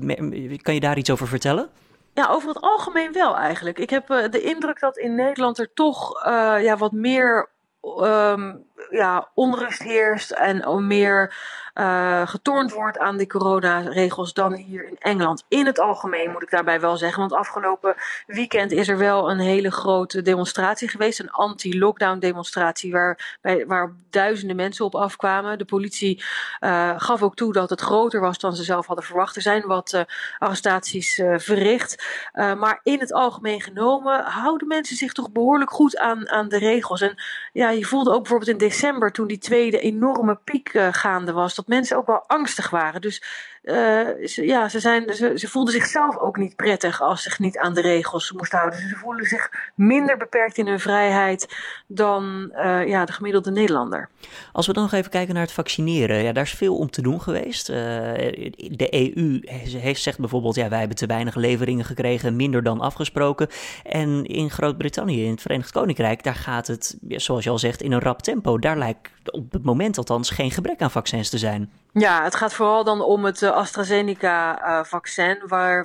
Kan 0.62 0.74
je 0.74 0.80
daar 0.80 0.98
iets 0.98 1.10
over 1.10 1.28
vertellen? 1.28 1.70
Ja, 2.14 2.28
over 2.28 2.48
het 2.48 2.60
algemeen 2.60 3.12
wel 3.12 3.36
eigenlijk. 3.36 3.78
Ik 3.78 3.90
heb 3.90 4.06
de 4.06 4.40
indruk 4.40 4.80
dat 4.80 4.96
in 4.96 5.14
Nederland 5.14 5.58
er 5.58 5.72
toch 5.72 6.24
ja, 6.60 6.76
wat 6.76 6.92
meer 6.92 7.50
um, 7.82 8.64
ja, 8.92 9.28
onrust 9.34 9.82
heerst 9.82 10.30
en 10.30 10.86
meer 10.86 11.34
uh, 11.74 12.26
getornd 12.26 12.72
wordt 12.72 12.98
aan 12.98 13.16
die 13.16 13.26
coronaregels 13.26 14.32
dan 14.32 14.52
hier 14.54 14.88
in 14.88 14.96
Engeland. 14.98 15.44
In 15.48 15.66
het 15.66 15.78
algemeen 15.78 16.30
moet 16.30 16.42
ik 16.42 16.50
daarbij 16.50 16.80
wel 16.80 16.96
zeggen, 16.96 17.20
want 17.20 17.32
afgelopen 17.32 17.94
weekend 18.26 18.72
is 18.72 18.88
er 18.88 18.98
wel 18.98 19.30
een 19.30 19.38
hele 19.38 19.70
grote 19.70 20.22
demonstratie 20.22 20.88
geweest, 20.88 21.18
een 21.18 21.30
anti-lockdown 21.30 22.18
demonstratie 22.18 22.92
waar, 22.92 23.38
bij, 23.40 23.66
waar 23.66 23.92
duizenden 24.10 24.56
mensen 24.56 24.84
op 24.84 24.94
afkwamen. 24.94 25.58
De 25.58 25.64
politie 25.64 26.24
uh, 26.60 26.92
gaf 26.96 27.22
ook 27.22 27.34
toe 27.34 27.52
dat 27.52 27.70
het 27.70 27.80
groter 27.80 28.20
was 28.20 28.38
dan 28.38 28.56
ze 28.56 28.62
zelf 28.62 28.86
hadden 28.86 29.04
verwacht. 29.04 29.36
Er 29.36 29.42
zijn 29.42 29.66
wat 29.66 29.92
uh, 29.92 30.00
arrestaties 30.38 31.22
verricht, 31.36 32.04
maar 32.32 32.80
in 32.82 33.00
het 33.00 33.12
algemeen 33.12 33.60
genomen 33.60 34.24
houden 34.24 34.68
mensen 34.68 34.96
zich 34.96 35.12
toch 35.12 35.32
behoorlijk 35.32 35.70
goed 35.70 35.98
aan, 35.98 36.28
aan 36.28 36.48
de 36.48 36.58
regels. 36.58 37.00
En 37.00 37.14
ja, 37.52 37.70
je 37.70 37.84
voelde 37.84 38.10
ook 38.10 38.20
bijvoorbeeld 38.20 38.50
in 38.50 38.56
december, 38.56 38.80
toen 39.12 39.26
die 39.26 39.38
tweede 39.38 39.80
enorme 39.80 40.38
piek 40.44 40.74
uh, 40.74 40.88
gaande 40.90 41.32
was, 41.32 41.54
dat 41.54 41.66
mensen 41.66 41.96
ook 41.96 42.06
wel 42.06 42.24
angstig 42.26 42.70
waren. 42.70 43.00
Dus 43.00 43.22
uh, 43.62 44.26
ze, 44.26 44.46
ja, 44.46 44.68
ze, 44.68 44.80
zijn, 44.80 45.14
ze, 45.14 45.48
voelden 45.48 45.74
zichzelf 45.74 46.18
ook 46.18 46.36
niet 46.36 46.56
prettig 46.56 47.02
als 47.02 47.22
ze 47.22 47.28
zich 47.28 47.38
niet 47.38 47.58
aan 47.58 47.74
de 47.74 47.80
regels 47.80 48.32
moesten 48.32 48.58
houden. 48.58 48.80
Ze 48.80 48.96
voelen 48.96 49.24
zich 49.24 49.50
minder 49.74 50.16
beperkt 50.16 50.58
in 50.58 50.66
hun 50.66 50.80
vrijheid 50.80 51.56
dan 51.86 52.52
uh, 52.54 52.88
ja, 52.88 53.04
de 53.04 53.12
gemiddelde 53.12 53.50
Nederlander. 53.50 54.08
Als 54.52 54.66
we 54.66 54.72
dan 54.72 54.82
nog 54.82 54.92
even 54.92 55.10
kijken 55.10 55.34
naar 55.34 55.42
het 55.42 55.52
vaccineren, 55.52 56.22
ja, 56.22 56.32
daar 56.32 56.44
is 56.44 56.52
veel 56.52 56.76
om 56.76 56.90
te 56.90 57.02
doen 57.02 57.20
geweest. 57.20 57.70
Uh, 57.70 57.76
de 57.76 58.88
EU 58.90 59.40
heeft, 59.78 60.02
zegt 60.02 60.18
bijvoorbeeld, 60.18 60.54
ja, 60.54 60.68
wij 60.68 60.78
hebben 60.78 60.96
te 60.96 61.06
weinig 61.06 61.34
leveringen 61.34 61.84
gekregen, 61.84 62.36
minder 62.36 62.62
dan 62.62 62.80
afgesproken. 62.80 63.48
En 63.84 64.24
in 64.24 64.50
Groot-Brittannië, 64.50 65.24
in 65.24 65.30
het 65.30 65.42
Verenigd 65.42 65.72
Koninkrijk, 65.72 66.22
daar 66.22 66.34
gaat 66.34 66.66
het, 66.66 66.98
zoals 67.08 67.44
je 67.44 67.50
al 67.50 67.58
zegt, 67.58 67.82
in 67.82 67.92
een 67.92 68.00
rap 68.00 68.22
tempo. 68.22 68.58
Daar 68.58 68.78
lijkt 68.78 69.10
op 69.24 69.52
het 69.52 69.64
moment 69.64 69.98
althans 69.98 70.30
geen 70.30 70.50
gebrek 70.50 70.82
aan 70.82 70.90
vaccins 70.90 71.28
te 71.28 71.38
zijn. 71.38 71.70
Ja, 71.92 72.22
het 72.22 72.34
gaat 72.34 72.54
vooral 72.54 72.84
dan 72.84 73.02
om 73.02 73.24
het 73.24 73.42
AstraZeneca-vaccin, 73.42 75.42
waar 75.46 75.78
eh, 75.78 75.84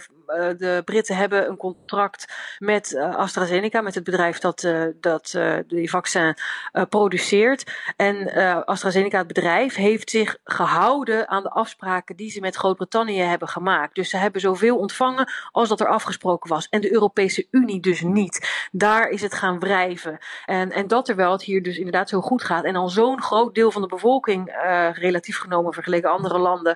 de 0.57 0.81
Britten 0.85 1.15
hebben 1.15 1.47
een 1.49 1.57
contract 1.57 2.33
met 2.57 2.91
uh, 2.91 3.15
AstraZeneca, 3.15 3.81
met 3.81 3.95
het 3.95 4.03
bedrijf 4.03 4.39
dat, 4.39 4.63
uh, 4.63 4.83
dat 5.01 5.37
die 5.67 5.89
vaccin 5.89 6.35
produceert. 6.89 7.71
En 7.95 8.33
AstraZeneca, 8.65 9.17
het 9.17 9.27
bedrijf, 9.27 9.75
heeft 9.75 10.09
zich 10.09 10.37
gehouden 10.43 11.27
aan 11.27 11.43
de 11.43 11.49
afspraken 11.49 12.15
die 12.15 12.31
ze 12.31 12.39
met 12.39 12.55
Groot-Brittannië 12.55 13.21
hebben 13.21 13.47
gemaakt. 13.47 13.95
Dus 13.95 14.09
ze 14.09 14.17
hebben 14.17 14.41
zoveel 14.41 14.77
ontvangen 14.77 15.31
als 15.51 15.69
dat 15.69 15.79
er 15.79 15.87
afgesproken 15.87 16.49
was. 16.49 16.67
En 16.69 16.81
de 16.81 16.93
Europese 16.93 17.47
Unie 17.51 17.79
dus 17.79 18.01
niet. 18.01 18.67
Daar 18.71 19.09
is 19.09 19.21
het 19.21 19.33
gaan 19.33 19.59
wrijven. 19.59 20.17
En, 20.45 20.71
en 20.71 20.87
dat 20.87 21.05
terwijl 21.05 21.31
het 21.31 21.43
hier 21.43 21.63
dus 21.63 21.77
inderdaad 21.77 22.09
zo 22.09 22.21
goed 22.21 22.43
gaat. 22.43 22.63
En 22.63 22.75
al 22.75 22.89
zo'n 22.89 23.21
groot 23.21 23.55
deel 23.55 23.71
van 23.71 23.81
de 23.81 23.87
bevolking, 23.87 24.55
relatief 24.93 25.37
genomen 25.37 25.73
vergeleken 25.73 26.09
andere 26.09 26.37
landen, 26.37 26.75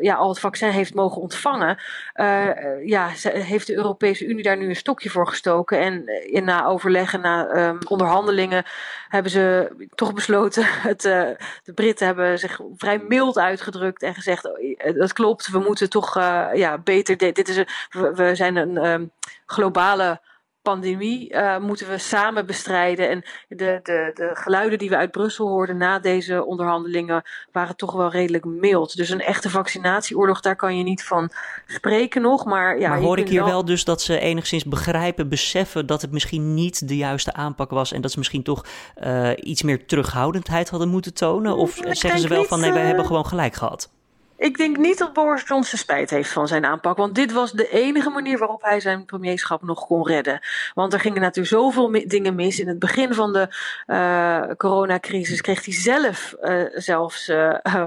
ja, 0.00 0.14
al 0.14 0.28
het 0.28 0.40
vaccin 0.40 0.70
heeft 0.70 0.94
mogen 0.94 1.20
ontvangen. 1.20 1.78
Uh, 2.14 2.46
ja, 2.84 3.10
heeft 3.22 3.66
de 3.66 3.74
Europese 3.74 4.26
Unie 4.26 4.42
daar 4.42 4.56
nu 4.56 4.68
een 4.68 4.76
stokje 4.76 5.10
voor 5.10 5.28
gestoken. 5.28 5.80
En 5.80 6.06
in, 6.32 6.44
na 6.44 6.66
overleggen, 6.66 7.20
na 7.20 7.68
um, 7.68 7.78
onderhandelingen, 7.88 8.64
hebben 9.08 9.32
ze 9.32 9.70
toch 9.94 10.14
besloten. 10.14 10.64
Het, 10.88 11.04
uh, 11.04 11.28
de 11.62 11.72
Britten 11.74 12.06
hebben 12.06 12.38
zich 12.38 12.60
vrij 12.76 12.98
mild 12.98 13.38
uitgedrukt 13.38 14.02
en 14.02 14.14
gezegd: 14.14 14.44
oh, 14.46 14.94
dat 14.94 15.12
klopt, 15.12 15.50
we 15.50 15.58
moeten 15.58 15.90
toch 15.90 16.14
ja, 16.54 16.78
beter. 16.78 17.16
Dit 17.16 17.48
is 17.48 17.64
we, 17.90 18.30
zijn 18.34 18.56
een 18.56 18.84
um, 18.86 19.10
globale 19.46 20.20
pandemie 20.68 21.32
uh, 21.32 21.58
moeten 21.58 21.88
we 21.88 21.98
samen 21.98 22.46
bestrijden. 22.46 23.08
En 23.10 23.24
de, 23.48 23.80
de, 23.82 24.10
de 24.14 24.30
geluiden 24.32 24.78
die 24.78 24.88
we 24.88 24.96
uit 24.96 25.10
Brussel 25.10 25.48
hoorden 25.48 25.76
na 25.76 25.98
deze 25.98 26.44
onderhandelingen 26.44 27.22
waren 27.52 27.76
toch 27.76 27.92
wel 27.92 28.10
redelijk 28.10 28.44
mild. 28.44 28.96
Dus 28.96 29.10
een 29.10 29.20
echte 29.20 29.50
vaccinatieoorlog, 29.50 30.40
daar 30.40 30.56
kan 30.56 30.76
je 30.76 30.82
niet 30.82 31.04
van 31.04 31.30
spreken 31.66 32.22
nog. 32.22 32.44
Maar, 32.44 32.80
ja, 32.80 32.88
maar 32.88 33.00
hoor 33.00 33.18
ik 33.18 33.28
hier 33.28 33.44
wel... 33.44 33.64
dus 33.64 33.84
dat 33.84 34.02
ze 34.02 34.18
enigszins 34.18 34.64
begrijpen, 34.64 35.28
beseffen 35.28 35.86
dat 35.86 36.02
het 36.02 36.12
misschien 36.12 36.54
niet 36.54 36.88
de 36.88 36.96
juiste 36.96 37.32
aanpak 37.32 37.70
was 37.70 37.92
en 37.92 38.00
dat 38.00 38.10
ze 38.10 38.18
misschien 38.18 38.42
toch 38.42 38.64
uh, 39.04 39.30
iets 39.36 39.62
meer 39.62 39.86
terughoudendheid 39.86 40.68
hadden 40.68 40.88
moeten 40.88 41.14
tonen? 41.14 41.56
Of 41.56 41.84
ik 41.84 41.94
zeggen 41.94 42.20
ze 42.20 42.28
wel 42.28 42.44
van 42.44 42.60
nee, 42.60 42.72
wij 42.72 42.80
uh... 42.80 42.86
hebben 42.86 43.06
gewoon 43.06 43.26
gelijk 43.26 43.54
gehad? 43.54 43.90
Ik 44.38 44.56
denk 44.56 44.76
niet 44.76 44.98
dat 44.98 45.12
Boris 45.12 45.42
Johnson 45.46 45.78
spijt 45.78 46.10
heeft 46.10 46.32
van 46.32 46.48
zijn 46.48 46.64
aanpak. 46.64 46.96
Want 46.96 47.14
dit 47.14 47.32
was 47.32 47.52
de 47.52 47.68
enige 47.68 48.10
manier 48.10 48.38
waarop 48.38 48.62
hij 48.62 48.80
zijn 48.80 49.04
premierschap 49.04 49.62
nog 49.62 49.86
kon 49.86 50.06
redden. 50.06 50.40
Want 50.74 50.92
er 50.92 51.00
gingen 51.00 51.20
natuurlijk 51.20 51.54
zoveel 51.54 51.90
dingen 52.06 52.34
mis. 52.34 52.60
In 52.60 52.68
het 52.68 52.78
begin 52.78 53.14
van 53.14 53.32
de 53.32 53.48
uh, 53.86 54.56
coronacrisis 54.56 55.40
kreeg 55.40 55.64
hij 55.64 55.74
zelf 55.74 56.34
uh, 56.42 56.64
zelfs 56.74 57.28
uh, 57.28 57.54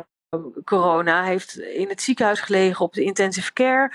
corona. 0.63 1.23
heeft 1.23 1.59
in 1.59 1.89
het 1.89 2.01
ziekenhuis 2.01 2.41
gelegen 2.41 2.85
op 2.85 2.93
de 2.93 3.03
intensive 3.03 3.53
care. 3.53 3.91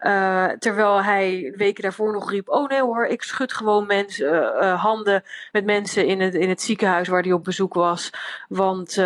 Uh, 0.00 0.48
terwijl 0.58 1.02
hij 1.02 1.52
weken 1.56 1.82
daarvoor 1.82 2.12
nog 2.12 2.30
riep: 2.30 2.48
Oh 2.48 2.68
nee 2.68 2.80
hoor, 2.80 3.06
ik 3.06 3.22
schud 3.22 3.52
gewoon 3.52 3.92
uh, 3.92 4.08
uh, 4.18 4.82
handen 4.82 5.22
met 5.52 5.64
mensen 5.64 6.06
in 6.06 6.20
het, 6.20 6.34
in 6.34 6.48
het 6.48 6.62
ziekenhuis 6.62 7.08
waar 7.08 7.22
hij 7.22 7.32
op 7.32 7.44
bezoek 7.44 7.74
was. 7.74 8.10
Want 8.48 8.96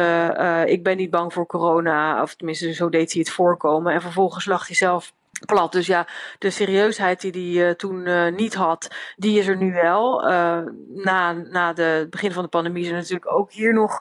ik 0.65 0.83
ben 0.83 0.97
niet 0.97 1.11
bang 1.11 1.33
voor 1.33 1.47
corona. 1.47 2.23
Of 2.23 2.35
tenminste, 2.35 2.73
zo 2.73 2.89
deed 2.89 3.13
hij 3.13 3.21
het 3.21 3.31
voorkomen. 3.31 3.93
En 3.93 4.01
vervolgens 4.01 4.45
lag 4.45 4.67
hij 4.67 4.77
zelf 4.77 5.13
plat. 5.47 5.73
Dus 5.73 5.87
ja, 5.87 6.07
de 6.39 6.51
serieusheid 6.51 7.21
die 7.21 7.61
hij 7.61 7.75
toen 7.75 8.35
niet 8.35 8.55
had, 8.55 8.89
die 9.17 9.39
is 9.39 9.47
er 9.47 9.57
nu 9.57 9.73
wel. 9.73 10.21
Na, 10.89 11.33
na 11.33 11.75
het 11.75 12.11
begin 12.11 12.33
van 12.33 12.43
de 12.43 12.49
pandemie 12.49 12.83
is 12.83 12.89
er 12.89 12.97
natuurlijk 12.97 13.33
ook 13.33 13.53
hier 13.53 13.75
nog 13.75 13.99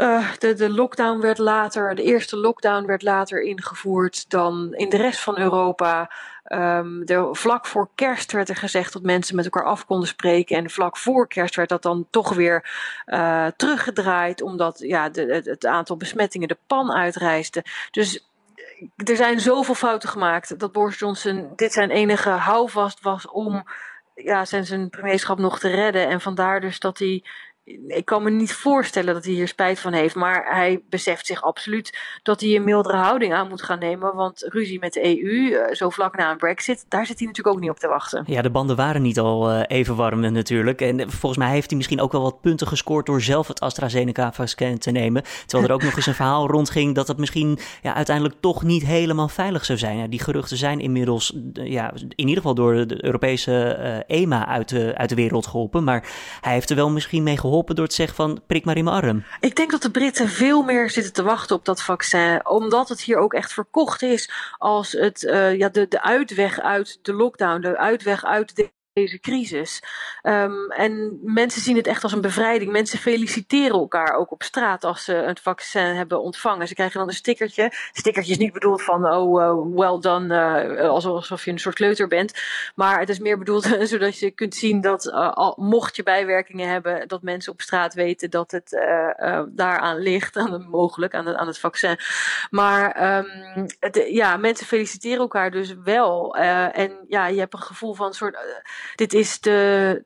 uh, 0.00 0.32
de, 0.38 0.70
lockdown 0.70 1.20
werd 1.20 1.38
later, 1.38 1.94
de 1.94 2.02
eerste 2.02 2.36
lockdown 2.36 2.86
werd 2.86 3.02
later 3.02 3.42
ingevoerd 3.42 4.30
dan 4.30 4.74
in 4.74 4.88
de 4.88 4.96
rest 4.96 5.20
van 5.20 5.38
Europa. 5.38 6.10
Um, 6.44 7.06
de, 7.06 7.28
vlak 7.32 7.66
voor 7.66 7.88
kerst 7.94 8.32
werd 8.32 8.48
er 8.48 8.56
gezegd 8.56 8.92
dat 8.92 9.02
mensen 9.02 9.36
met 9.36 9.44
elkaar 9.44 9.64
af 9.64 9.86
konden 9.86 10.08
spreken. 10.08 10.56
En 10.56 10.70
vlak 10.70 10.96
voor 10.96 11.28
kerst 11.28 11.56
werd 11.56 11.68
dat 11.68 11.82
dan 11.82 12.06
toch 12.10 12.34
weer 12.34 12.70
uh, 13.06 13.46
teruggedraaid, 13.56 14.42
omdat 14.42 14.78
ja, 14.78 15.08
de, 15.08 15.42
het, 15.44 15.66
aantal 15.66 15.96
besmettingen 15.96 16.48
de 16.48 16.58
pan 16.66 16.92
uitreisde. 16.92 17.64
Dus 17.90 18.28
er 18.96 19.16
zijn 19.16 19.40
zoveel 19.40 19.74
fouten 19.74 20.08
gemaakt 20.08 20.58
dat 20.58 20.72
Boris 20.72 20.98
Johnson 20.98 21.52
dit 21.56 21.72
zijn 21.72 21.90
enige 21.90 22.30
houvast 22.30 23.00
was 23.00 23.28
om 23.28 23.64
ja, 24.14 24.44
zijn, 24.44 24.66
zijn 24.66 24.90
premierschap 24.90 25.38
nog 25.38 25.58
te 25.58 25.68
redden. 25.68 26.08
En 26.08 26.20
vandaar 26.20 26.60
dus 26.60 26.78
dat 26.78 26.98
hij 26.98 27.24
ik 27.86 28.04
kan 28.04 28.22
me 28.22 28.30
niet 28.30 28.52
voorstellen 28.52 29.14
dat 29.14 29.24
hij 29.24 29.32
hier 29.32 29.48
spijt 29.48 29.80
van 29.80 29.92
heeft. 29.92 30.14
Maar 30.14 30.54
hij 30.54 30.82
beseft 30.88 31.26
zich 31.26 31.42
absoluut 31.42 31.98
dat 32.22 32.40
hij 32.40 32.56
een 32.56 32.64
mildere 32.64 32.96
houding 32.96 33.34
aan 33.34 33.48
moet 33.48 33.62
gaan 33.62 33.78
nemen. 33.78 34.14
Want 34.14 34.44
ruzie 34.48 34.78
met 34.78 34.92
de 34.92 35.22
EU, 35.22 35.52
eh, 35.52 35.74
zo 35.74 35.90
vlak 35.90 36.16
na 36.16 36.30
een 36.30 36.36
brexit, 36.36 36.84
daar 36.88 37.06
zit 37.06 37.18
hij 37.18 37.26
natuurlijk 37.26 37.56
ook 37.56 37.62
niet 37.62 37.70
op 37.70 37.78
te 37.78 37.88
wachten. 37.88 38.24
Ja, 38.26 38.42
de 38.42 38.50
banden 38.50 38.76
waren 38.76 39.02
niet 39.02 39.18
al 39.18 39.52
uh, 39.52 39.60
even 39.66 39.96
warm 39.96 40.32
natuurlijk. 40.32 40.80
En 40.80 41.10
volgens 41.10 41.36
mij 41.36 41.50
heeft 41.50 41.68
hij 41.68 41.76
misschien 41.76 42.00
ook 42.00 42.12
wel 42.12 42.22
wat 42.22 42.40
punten 42.40 42.66
gescoord 42.66 43.06
door 43.06 43.20
zelf 43.20 43.48
het 43.48 43.60
AstraZeneca-vaccin 43.60 44.78
te 44.78 44.90
nemen. 44.90 45.22
Terwijl 45.46 45.68
er 45.68 45.74
ook 45.74 45.82
nog 45.82 45.96
eens 45.96 46.06
een 46.06 46.14
verhaal 46.14 46.48
rondging 46.48 46.94
dat 46.94 47.08
het 47.08 47.18
misschien 47.18 47.58
ja, 47.82 47.94
uiteindelijk 47.94 48.36
toch 48.40 48.62
niet 48.62 48.86
helemaal 48.86 49.28
veilig 49.28 49.64
zou 49.64 49.78
zijn. 49.78 49.96
Ja, 49.96 50.06
die 50.06 50.22
geruchten 50.22 50.56
zijn 50.56 50.80
inmiddels 50.80 51.36
ja, 51.52 51.92
in 51.94 52.12
ieder 52.28 52.36
geval 52.36 52.54
door 52.54 52.86
de 52.86 53.04
Europese 53.04 54.04
EMA 54.06 54.46
uit 54.46 54.68
de, 54.68 54.92
uit 54.96 55.08
de 55.08 55.14
wereld 55.14 55.46
geholpen. 55.46 55.84
Maar 55.84 56.08
hij 56.40 56.52
heeft 56.52 56.70
er 56.70 56.76
wel 56.76 56.90
misschien 56.90 57.22
mee 57.22 57.36
geholpen 57.36 57.49
door 57.50 57.88
te 57.88 57.94
zeggen 57.94 58.16
van 58.16 58.40
prik 58.46 58.64
maar 58.64 58.76
in 58.76 58.84
mijn 58.84 58.96
arm? 58.96 59.24
Ik 59.40 59.56
denk 59.56 59.70
dat 59.70 59.82
de 59.82 59.90
Britten 59.90 60.28
veel 60.28 60.62
meer 60.62 60.90
zitten 60.90 61.12
te 61.12 61.22
wachten 61.22 61.56
op 61.56 61.64
dat 61.64 61.82
vaccin. 61.82 62.46
Omdat 62.46 62.88
het 62.88 63.00
hier 63.00 63.18
ook 63.18 63.34
echt 63.34 63.52
verkocht 63.52 64.02
is 64.02 64.30
als 64.58 64.92
het, 64.92 65.22
uh, 65.22 65.56
ja, 65.56 65.68
de, 65.68 65.88
de 65.88 66.02
uitweg 66.02 66.60
uit 66.60 66.98
de 67.02 67.12
lockdown. 67.12 67.60
De 67.60 67.78
uitweg 67.78 68.24
uit 68.24 68.56
de 68.56 68.70
deze 69.00 69.20
crisis. 69.20 69.82
Um, 70.22 70.70
en 70.70 71.18
mensen 71.22 71.62
zien 71.62 71.76
het 71.76 71.86
echt 71.86 72.02
als 72.02 72.12
een 72.12 72.20
bevrijding. 72.20 72.72
Mensen 72.72 72.98
feliciteren 72.98 73.78
elkaar 73.78 74.16
ook 74.16 74.30
op 74.30 74.42
straat 74.42 74.84
als 74.84 75.04
ze 75.04 75.12
het 75.12 75.40
vaccin 75.40 75.94
hebben 75.94 76.22
ontvangen. 76.22 76.68
Ze 76.68 76.74
krijgen 76.74 76.98
dan 76.98 77.08
een 77.08 77.14
stickertje. 77.14 77.72
Stickertje 77.92 78.32
is 78.32 78.38
niet 78.38 78.52
bedoeld 78.52 78.82
van, 78.82 79.06
oh, 79.06 79.40
uh, 79.40 79.78
well 79.78 79.98
done, 80.00 80.34
uh, 80.76 80.88
alsof 80.88 81.44
je 81.44 81.50
een 81.50 81.58
soort 81.58 81.74
kleuter 81.74 82.08
bent. 82.08 82.42
Maar 82.74 82.98
het 82.98 83.08
is 83.08 83.18
meer 83.18 83.38
bedoeld 83.38 83.64
zodat 83.92 84.18
je 84.18 84.30
kunt 84.30 84.54
zien 84.54 84.80
dat, 84.80 85.06
uh, 85.06 85.32
al, 85.32 85.54
mocht 85.58 85.96
je 85.96 86.02
bijwerkingen 86.02 86.68
hebben, 86.68 87.08
dat 87.08 87.22
mensen 87.22 87.52
op 87.52 87.60
straat 87.60 87.94
weten 87.94 88.30
dat 88.30 88.50
het 88.50 88.68
daaraan 89.48 89.98
ligt, 89.98 90.36
aan, 90.36 90.66
mogelijk 90.70 91.14
aan, 91.14 91.36
aan 91.36 91.46
het 91.46 91.58
vaccin. 91.58 91.98
Maar 92.50 93.16
um, 93.18 93.66
het, 93.80 94.04
ja, 94.08 94.36
mensen 94.36 94.66
feliciteren 94.66 95.18
elkaar 95.18 95.50
dus 95.50 95.74
wel. 95.84 96.36
en 96.36 97.04
ja, 97.08 97.26
je 97.26 97.38
hebt 97.38 97.54
een 97.54 97.60
gevoel 97.60 97.94
van 97.94 98.06
een 98.06 98.12
soort 98.12 98.36
dit 98.94 99.12
is 99.12 99.40
de, 99.40 100.02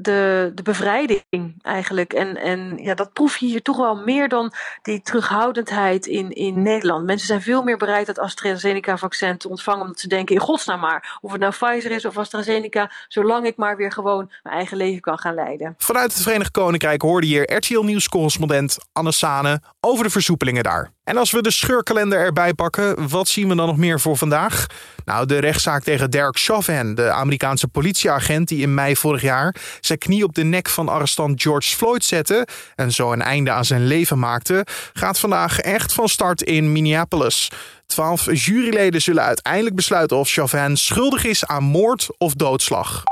de, 0.00 0.50
de 0.54 0.62
bevrijding 0.62 1.54
eigenlijk. 1.62 2.12
En, 2.12 2.36
en 2.36 2.78
ja, 2.82 2.94
dat 2.94 3.12
proef 3.12 3.36
je 3.36 3.46
hier 3.46 3.62
toch 3.62 3.76
wel 3.76 3.96
meer 3.96 4.28
dan 4.28 4.52
die 4.82 5.02
terughoudendheid 5.02 6.06
in, 6.06 6.30
in 6.30 6.62
Nederland. 6.62 7.04
Mensen 7.04 7.26
zijn 7.26 7.42
veel 7.42 7.62
meer 7.62 7.76
bereid 7.76 8.06
dat 8.06 8.18
AstraZeneca-vaccin 8.18 9.36
te 9.36 9.48
ontvangen, 9.48 9.80
omdat 9.80 10.00
ze 10.00 10.08
denken: 10.08 10.34
in 10.34 10.40
godsnaam 10.40 10.80
maar, 10.80 11.18
of 11.20 11.32
het 11.32 11.40
nou 11.40 11.52
Pfizer 11.52 11.90
is 11.90 12.04
of 12.04 12.18
AstraZeneca, 12.18 12.90
zolang 13.08 13.46
ik 13.46 13.56
maar 13.56 13.76
weer 13.76 13.92
gewoon 13.92 14.30
mijn 14.42 14.56
eigen 14.56 14.76
leven 14.76 15.00
kan 15.00 15.18
gaan 15.18 15.34
leiden. 15.34 15.74
Vanuit 15.78 16.12
het 16.12 16.22
Verenigd 16.22 16.50
Koninkrijk 16.50 17.02
hoorde 17.02 17.26
hier 17.26 17.54
RTL 17.54 17.80
Nieuws-correspondent 17.80 18.78
Anne 18.92 19.12
Sane 19.12 19.60
over 19.80 20.04
de 20.04 20.10
versoepelingen 20.10 20.62
daar. 20.62 20.92
En 21.04 21.16
als 21.16 21.30
we 21.30 21.42
de 21.42 21.50
scheurkalender 21.50 22.18
erbij 22.18 22.54
pakken, 22.54 23.08
wat 23.08 23.28
zien 23.28 23.48
we 23.48 23.54
dan 23.54 23.66
nog 23.66 23.76
meer 23.76 24.00
voor 24.00 24.16
vandaag? 24.16 24.66
Nou, 25.04 25.26
de 25.26 25.38
rechtszaak 25.38 25.82
tegen 25.82 26.10
Derek 26.10 26.38
Chauvin, 26.38 26.94
de 26.94 27.10
Amerikaanse 27.10 27.68
politieagent 27.68 28.48
die 28.48 28.62
in 28.62 28.74
mei 28.74 28.96
vorig 28.96 29.22
jaar 29.22 29.54
zijn 29.88 29.98
knie 29.98 30.24
op 30.24 30.34
de 30.34 30.44
nek 30.44 30.68
van 30.68 30.88
arrestant 30.88 31.42
George 31.42 31.76
Floyd 31.76 32.04
zette 32.04 32.46
en 32.74 32.92
zo 32.92 33.12
een 33.12 33.22
einde 33.22 33.50
aan 33.50 33.64
zijn 33.64 33.86
leven 33.86 34.18
maakte, 34.18 34.66
gaat 34.92 35.18
vandaag 35.18 35.60
echt 35.60 35.92
van 35.92 36.08
start 36.08 36.42
in 36.42 36.72
Minneapolis. 36.72 37.50
Twaalf 37.86 38.44
juryleden 38.44 39.02
zullen 39.02 39.22
uiteindelijk 39.22 39.76
besluiten 39.76 40.16
of 40.16 40.30
Chauvin 40.30 40.76
schuldig 40.76 41.24
is 41.24 41.46
aan 41.46 41.64
moord 41.64 42.08
of 42.18 42.34
doodslag. 42.34 43.02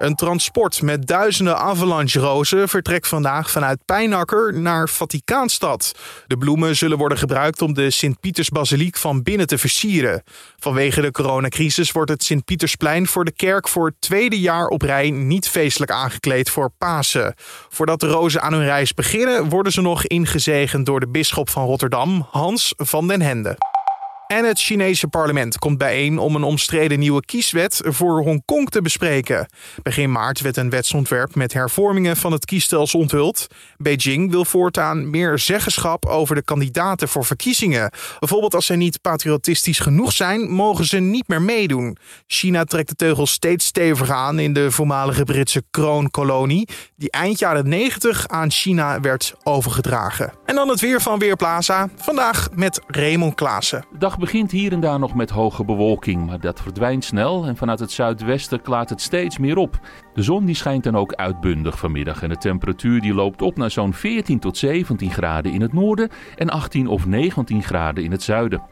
Een 0.00 0.14
transport 0.14 0.82
met 0.82 1.06
duizenden 1.06 1.58
avalanche-rozen 1.58 2.68
vertrekt 2.68 3.08
vandaag 3.08 3.50
vanuit 3.50 3.84
Pijnakker 3.84 4.58
naar 4.58 4.88
Vaticaanstad. 4.88 5.94
De 6.26 6.36
bloemen 6.36 6.76
zullen 6.76 6.98
worden 6.98 7.18
gebruikt 7.18 7.62
om 7.62 7.74
de 7.74 7.90
Sint-Pietersbasiliek 7.90 8.96
van 8.96 9.22
binnen 9.22 9.46
te 9.46 9.58
versieren. 9.58 10.22
Vanwege 10.58 11.00
de 11.00 11.10
coronacrisis 11.10 11.92
wordt 11.92 12.10
het 12.10 12.24
Sint-Pietersplein 12.24 13.06
voor 13.06 13.24
de 13.24 13.32
kerk 13.32 13.68
voor 13.68 13.86
het 13.86 14.00
tweede 14.00 14.40
jaar 14.40 14.66
op 14.66 14.82
rij 14.82 15.10
niet 15.10 15.48
feestelijk 15.48 15.90
aangekleed 15.90 16.50
voor 16.50 16.70
Pasen. 16.78 17.34
Voordat 17.68 18.00
de 18.00 18.06
rozen 18.06 18.42
aan 18.42 18.52
hun 18.52 18.64
reis 18.64 18.94
beginnen, 18.94 19.48
worden 19.48 19.72
ze 19.72 19.80
nog 19.80 20.06
ingezegend 20.06 20.86
door 20.86 21.00
de 21.00 21.08
bisschop 21.08 21.50
van 21.50 21.64
Rotterdam, 21.64 22.26
Hans 22.30 22.74
van 22.76 23.08
den 23.08 23.22
Hende. 23.22 23.56
En 24.30 24.44
het 24.44 24.60
Chinese 24.60 25.08
parlement 25.08 25.58
komt 25.58 25.78
bijeen 25.78 26.18
om 26.18 26.34
een 26.34 26.42
omstreden 26.42 26.98
nieuwe 26.98 27.24
kieswet 27.24 27.80
voor 27.84 28.22
Hongkong 28.22 28.68
te 28.68 28.82
bespreken. 28.82 29.48
Begin 29.82 30.12
maart 30.12 30.40
werd 30.40 30.56
een 30.56 30.70
wetsontwerp 30.70 31.34
met 31.34 31.52
hervormingen 31.52 32.16
van 32.16 32.32
het 32.32 32.44
kiesstelsel 32.44 33.00
onthuld. 33.00 33.46
Beijing 33.76 34.30
wil 34.30 34.44
voortaan 34.44 35.10
meer 35.10 35.38
zeggenschap 35.38 36.06
over 36.06 36.34
de 36.34 36.42
kandidaten 36.42 37.08
voor 37.08 37.24
verkiezingen. 37.24 37.90
Bijvoorbeeld 38.18 38.54
als 38.54 38.66
zij 38.66 38.76
niet 38.76 39.00
patriotistisch 39.00 39.78
genoeg 39.78 40.12
zijn, 40.12 40.50
mogen 40.50 40.84
ze 40.84 40.98
niet 40.98 41.28
meer 41.28 41.42
meedoen. 41.42 41.96
China 42.26 42.64
trekt 42.64 42.88
de 42.88 42.94
teugels 42.94 43.30
steeds 43.30 43.66
steviger 43.66 44.14
aan 44.14 44.38
in 44.38 44.52
de 44.52 44.70
voormalige 44.70 45.24
Britse 45.24 45.64
kroonkolonie, 45.70 46.68
die 46.96 47.10
eind 47.10 47.38
jaren 47.38 47.68
90 47.68 48.28
aan 48.28 48.50
China 48.50 49.00
werd 49.00 49.34
overgedragen. 49.42 50.32
En 50.46 50.54
dan 50.54 50.68
het 50.68 50.80
weer 50.80 51.00
van 51.00 51.18
Weerplaza. 51.18 51.88
Vandaag 51.96 52.48
met 52.54 52.80
Raymond 52.86 53.34
Klaassen 53.34 53.84
begint 54.20 54.50
hier 54.50 54.72
en 54.72 54.80
daar 54.80 54.98
nog 54.98 55.14
met 55.14 55.30
hoge 55.30 55.64
bewolking, 55.64 56.26
maar 56.26 56.40
dat 56.40 56.60
verdwijnt 56.60 57.04
snel 57.04 57.46
en 57.46 57.56
vanuit 57.56 57.78
het 57.78 57.90
zuidwesten 57.90 58.62
klaart 58.62 58.90
het 58.90 59.00
steeds 59.00 59.38
meer 59.38 59.56
op. 59.56 59.80
De 60.14 60.22
zon 60.22 60.44
die 60.44 60.54
schijnt 60.54 60.84
dan 60.84 60.96
ook 60.96 61.14
uitbundig 61.14 61.78
vanmiddag 61.78 62.22
en 62.22 62.28
de 62.28 62.36
temperatuur 62.36 63.00
die 63.00 63.14
loopt 63.14 63.42
op 63.42 63.56
naar 63.56 63.70
zo'n 63.70 63.92
14 63.92 64.38
tot 64.38 64.56
17 64.56 65.10
graden 65.10 65.52
in 65.52 65.60
het 65.60 65.72
noorden 65.72 66.08
en 66.36 66.50
18 66.50 66.86
of 66.86 67.06
19 67.06 67.62
graden 67.62 68.04
in 68.04 68.10
het 68.10 68.22
zuiden. 68.22 68.62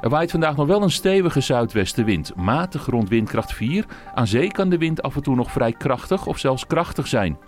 Er 0.00 0.08
waait 0.08 0.30
vandaag 0.30 0.56
nog 0.56 0.66
wel 0.66 0.82
een 0.82 0.90
stevige 0.90 1.40
zuidwestenwind, 1.40 2.34
matig 2.36 2.86
rond 2.86 3.08
windkracht 3.08 3.52
4. 3.52 3.84
Aan 4.14 4.26
zee 4.26 4.52
kan 4.52 4.68
de 4.68 4.78
wind 4.78 5.02
af 5.02 5.16
en 5.16 5.22
toe 5.22 5.36
nog 5.36 5.52
vrij 5.52 5.72
krachtig 5.72 6.26
of 6.26 6.38
zelfs 6.38 6.66
krachtig 6.66 7.06
zijn. 7.06 7.38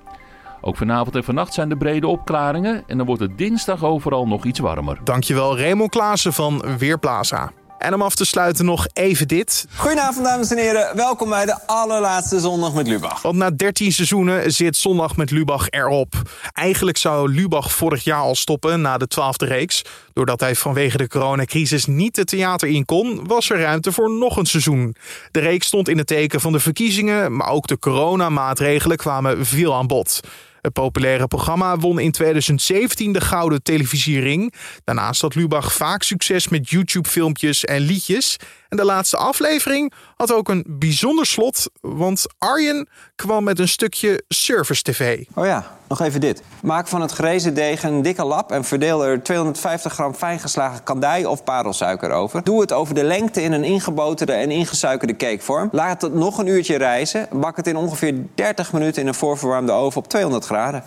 Ook 0.67 0.77
vanavond 0.77 1.17
en 1.17 1.25
vannacht 1.25 1.55
zijn 1.55 1.71
er 1.71 1.77
brede 1.77 2.07
opklaringen 2.07 2.85
en 2.87 2.97
dan 2.97 3.07
wordt 3.07 3.23
het 3.23 3.39
dinsdag 3.39 3.85
overal 3.85 4.27
nog 4.27 4.45
iets 4.45 4.59
warmer. 4.59 4.99
Dankjewel 5.05 5.59
Raymond 5.59 5.91
Klaassen 5.91 6.33
van 6.33 6.63
Weerplaza. 6.79 7.53
En 7.79 7.95
om 7.95 8.03
af 8.03 8.15
te 8.15 8.25
sluiten 8.25 8.65
nog 8.65 8.87
even 8.93 9.29
dit. 9.29 9.67
Goedenavond, 9.77 10.27
dames 10.27 10.51
en 10.51 10.59
heren. 10.59 10.97
Welkom 10.97 11.29
bij 11.29 11.47
de 11.47 11.67
allerlaatste 11.67 12.41
Zondag 12.41 12.75
met 12.75 12.87
Lubach. 12.87 13.23
Want 13.23 13.37
na 13.37 13.51
13 13.51 13.93
seizoenen 13.93 14.53
zit 14.53 14.77
Zondag 14.77 15.17
met 15.17 15.31
Lubach 15.31 15.71
erop. 15.71 16.15
Eigenlijk 16.53 16.97
zou 16.97 17.33
Lubach 17.33 17.73
vorig 17.73 18.05
jaar 18.05 18.21
al 18.21 18.35
stoppen 18.35 18.81
na 18.81 18.99
de 18.99 19.07
twaalfde 19.07 19.47
reeks. 19.47 19.85
Doordat 20.13 20.41
hij 20.41 20.55
vanwege 20.55 20.97
de 20.97 21.09
coronacrisis 21.09 21.87
niet 21.87 22.17
het 22.17 22.27
theater 22.27 22.69
in 22.69 22.85
kon, 22.85 23.27
was 23.27 23.51
er 23.51 23.61
ruimte 23.61 23.93
voor 23.93 24.11
nog 24.11 24.37
een 24.37 24.47
seizoen. 24.47 24.95
De 25.31 25.41
reeks 25.41 25.67
stond 25.67 25.89
in 25.89 25.99
het 25.99 26.07
teken 26.07 26.41
van 26.41 26.53
de 26.53 26.61
verkiezingen, 26.61 27.37
maar 27.37 27.49
ook 27.49 27.67
de 27.67 27.79
coronamaatregelen 27.79 28.97
kwamen 28.97 29.47
veel 29.47 29.75
aan 29.75 29.87
bod. 29.87 30.21
Het 30.65 30.73
populaire 30.73 31.27
programma 31.27 31.77
won 31.79 31.99
in 31.99 32.11
2017 32.11 33.13
de 33.13 33.21
Gouden 33.21 33.63
Televisiering. 33.63 34.55
Daarnaast 34.85 35.21
had 35.21 35.35
Lubach 35.35 35.73
vaak 35.73 36.03
succes 36.03 36.49
met 36.49 36.71
YouTube-filmpjes 36.71 37.65
en 37.65 37.81
liedjes. 37.81 38.37
En 38.69 38.77
de 38.77 38.85
laatste 38.85 39.17
aflevering 39.17 39.93
had 40.17 40.33
ook 40.33 40.49
een 40.49 40.65
bijzonder 40.69 41.27
slot, 41.27 41.71
want 41.81 42.27
Arjen 42.39 42.89
kwam 43.15 43.45
met 43.45 43.59
een 43.59 43.69
stukje 43.69 44.25
Service 44.29 44.83
TV. 44.83 45.25
Oh 45.35 45.47
ja, 45.47 45.77
nog 45.89 46.01
even 46.01 46.21
dit. 46.21 46.43
Maak 46.63 46.89
van 46.89 47.01
het 47.01 47.13
gerezen 47.13 47.55
deeg 47.55 47.83
een 47.83 48.03
dikke 48.03 48.25
lap 48.25 48.53
en 48.53 48.65
verdeel 48.65 49.05
er 49.05 49.23
250 49.23 49.93
gram 49.93 50.15
fijngeslagen 50.15 50.83
kandij 50.83 51.25
of 51.25 51.45
parelsuiker 51.45 52.11
over. 52.11 52.45
Doe 52.45 52.61
het 52.61 52.73
over 52.73 52.95
de 52.95 53.05
lengte 53.05 53.43
in 53.43 53.53
een 53.53 53.65
ingeboterde 53.65 54.33
en 54.33 54.51
ingesuikerde 54.51 55.17
cakevorm. 55.17 55.69
Laat 55.73 56.03
het 56.03 56.15
nog 56.15 56.39
een 56.39 56.47
uurtje 56.47 56.77
rijzen. 56.77 57.29
Bak 57.33 57.57
het 57.57 57.67
in 57.67 57.77
ongeveer 57.77 58.15
30 58.35 58.73
minuten 58.73 59.03
in 59.03 59.09
een 59.09 59.15
voorverwarmde 59.15 59.73
oven 59.73 60.01
op 60.01 60.09
200 60.09 60.45
graden. 60.45 60.83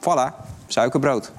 Voilà, 0.00 0.46
suikerbrood. 0.66 1.32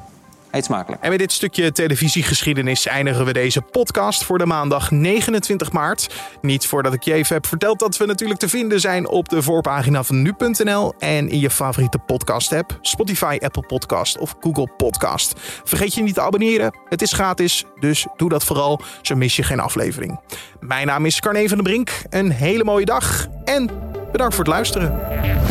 Eet 0.52 0.66
smakelijk. 0.66 1.04
En 1.04 1.10
met 1.10 1.20
dit 1.20 1.32
stukje 1.32 1.72
televisiegeschiedenis 1.72 2.86
eindigen 2.86 3.26
we 3.26 3.34
deze 3.34 3.62
podcast 3.62 4.24
voor 4.24 4.38
de 4.38 4.46
maandag 4.46 4.92
29 4.92 5.72
maart. 5.72 6.16
Niet 6.42 6.66
voordat 6.66 6.94
ik 6.94 7.04
je 7.04 7.14
even 7.14 7.36
heb 7.36 7.48
verteld 7.48 7.80
dat 7.80 7.98
we 7.98 8.06
natuurlijk 8.06 8.40
te 8.40 8.50
vinden 8.50 8.80
zijn 8.80 9.08
op 9.08 9.30
de 9.30 9.42
voorpagina 9.42 10.04
van 10.04 10.22
nu.nl 10.22 10.94
en 11.00 11.30
in 11.30 11.40
je 11.40 11.50
favoriete 11.50 11.98
podcast 11.98 12.54
app, 12.54 12.78
Spotify, 12.82 13.38
Apple 13.42 13.66
Podcast 13.66 14.18
of 14.18 14.36
Google 14.40 14.68
Podcast. 14.78 15.34
Vergeet 15.64 15.94
je 15.94 16.02
niet 16.02 16.14
te 16.14 16.22
abonneren. 16.22 16.78
Het 16.90 17.02
is 17.02 17.14
gratis, 17.14 17.66
dus 17.80 18.08
doe 18.18 18.30
dat 18.30 18.44
vooral, 18.44 18.82
zo 19.02 19.16
mis 19.16 19.36
je 19.36 19.44
geen 19.44 19.60
aflevering. 19.60 20.20
Mijn 20.60 20.88
naam 20.88 21.06
is 21.06 21.20
Carne 21.20 21.48
van 21.48 21.58
den 21.58 21.64
Brink. 21.64 21.92
Een 22.10 22.32
hele 22.32 22.64
mooie 22.64 22.86
dag 22.86 23.28
en 23.44 23.70
bedankt 24.12 24.36
voor 24.36 24.44
het 24.44 24.54
luisteren. 24.54 25.51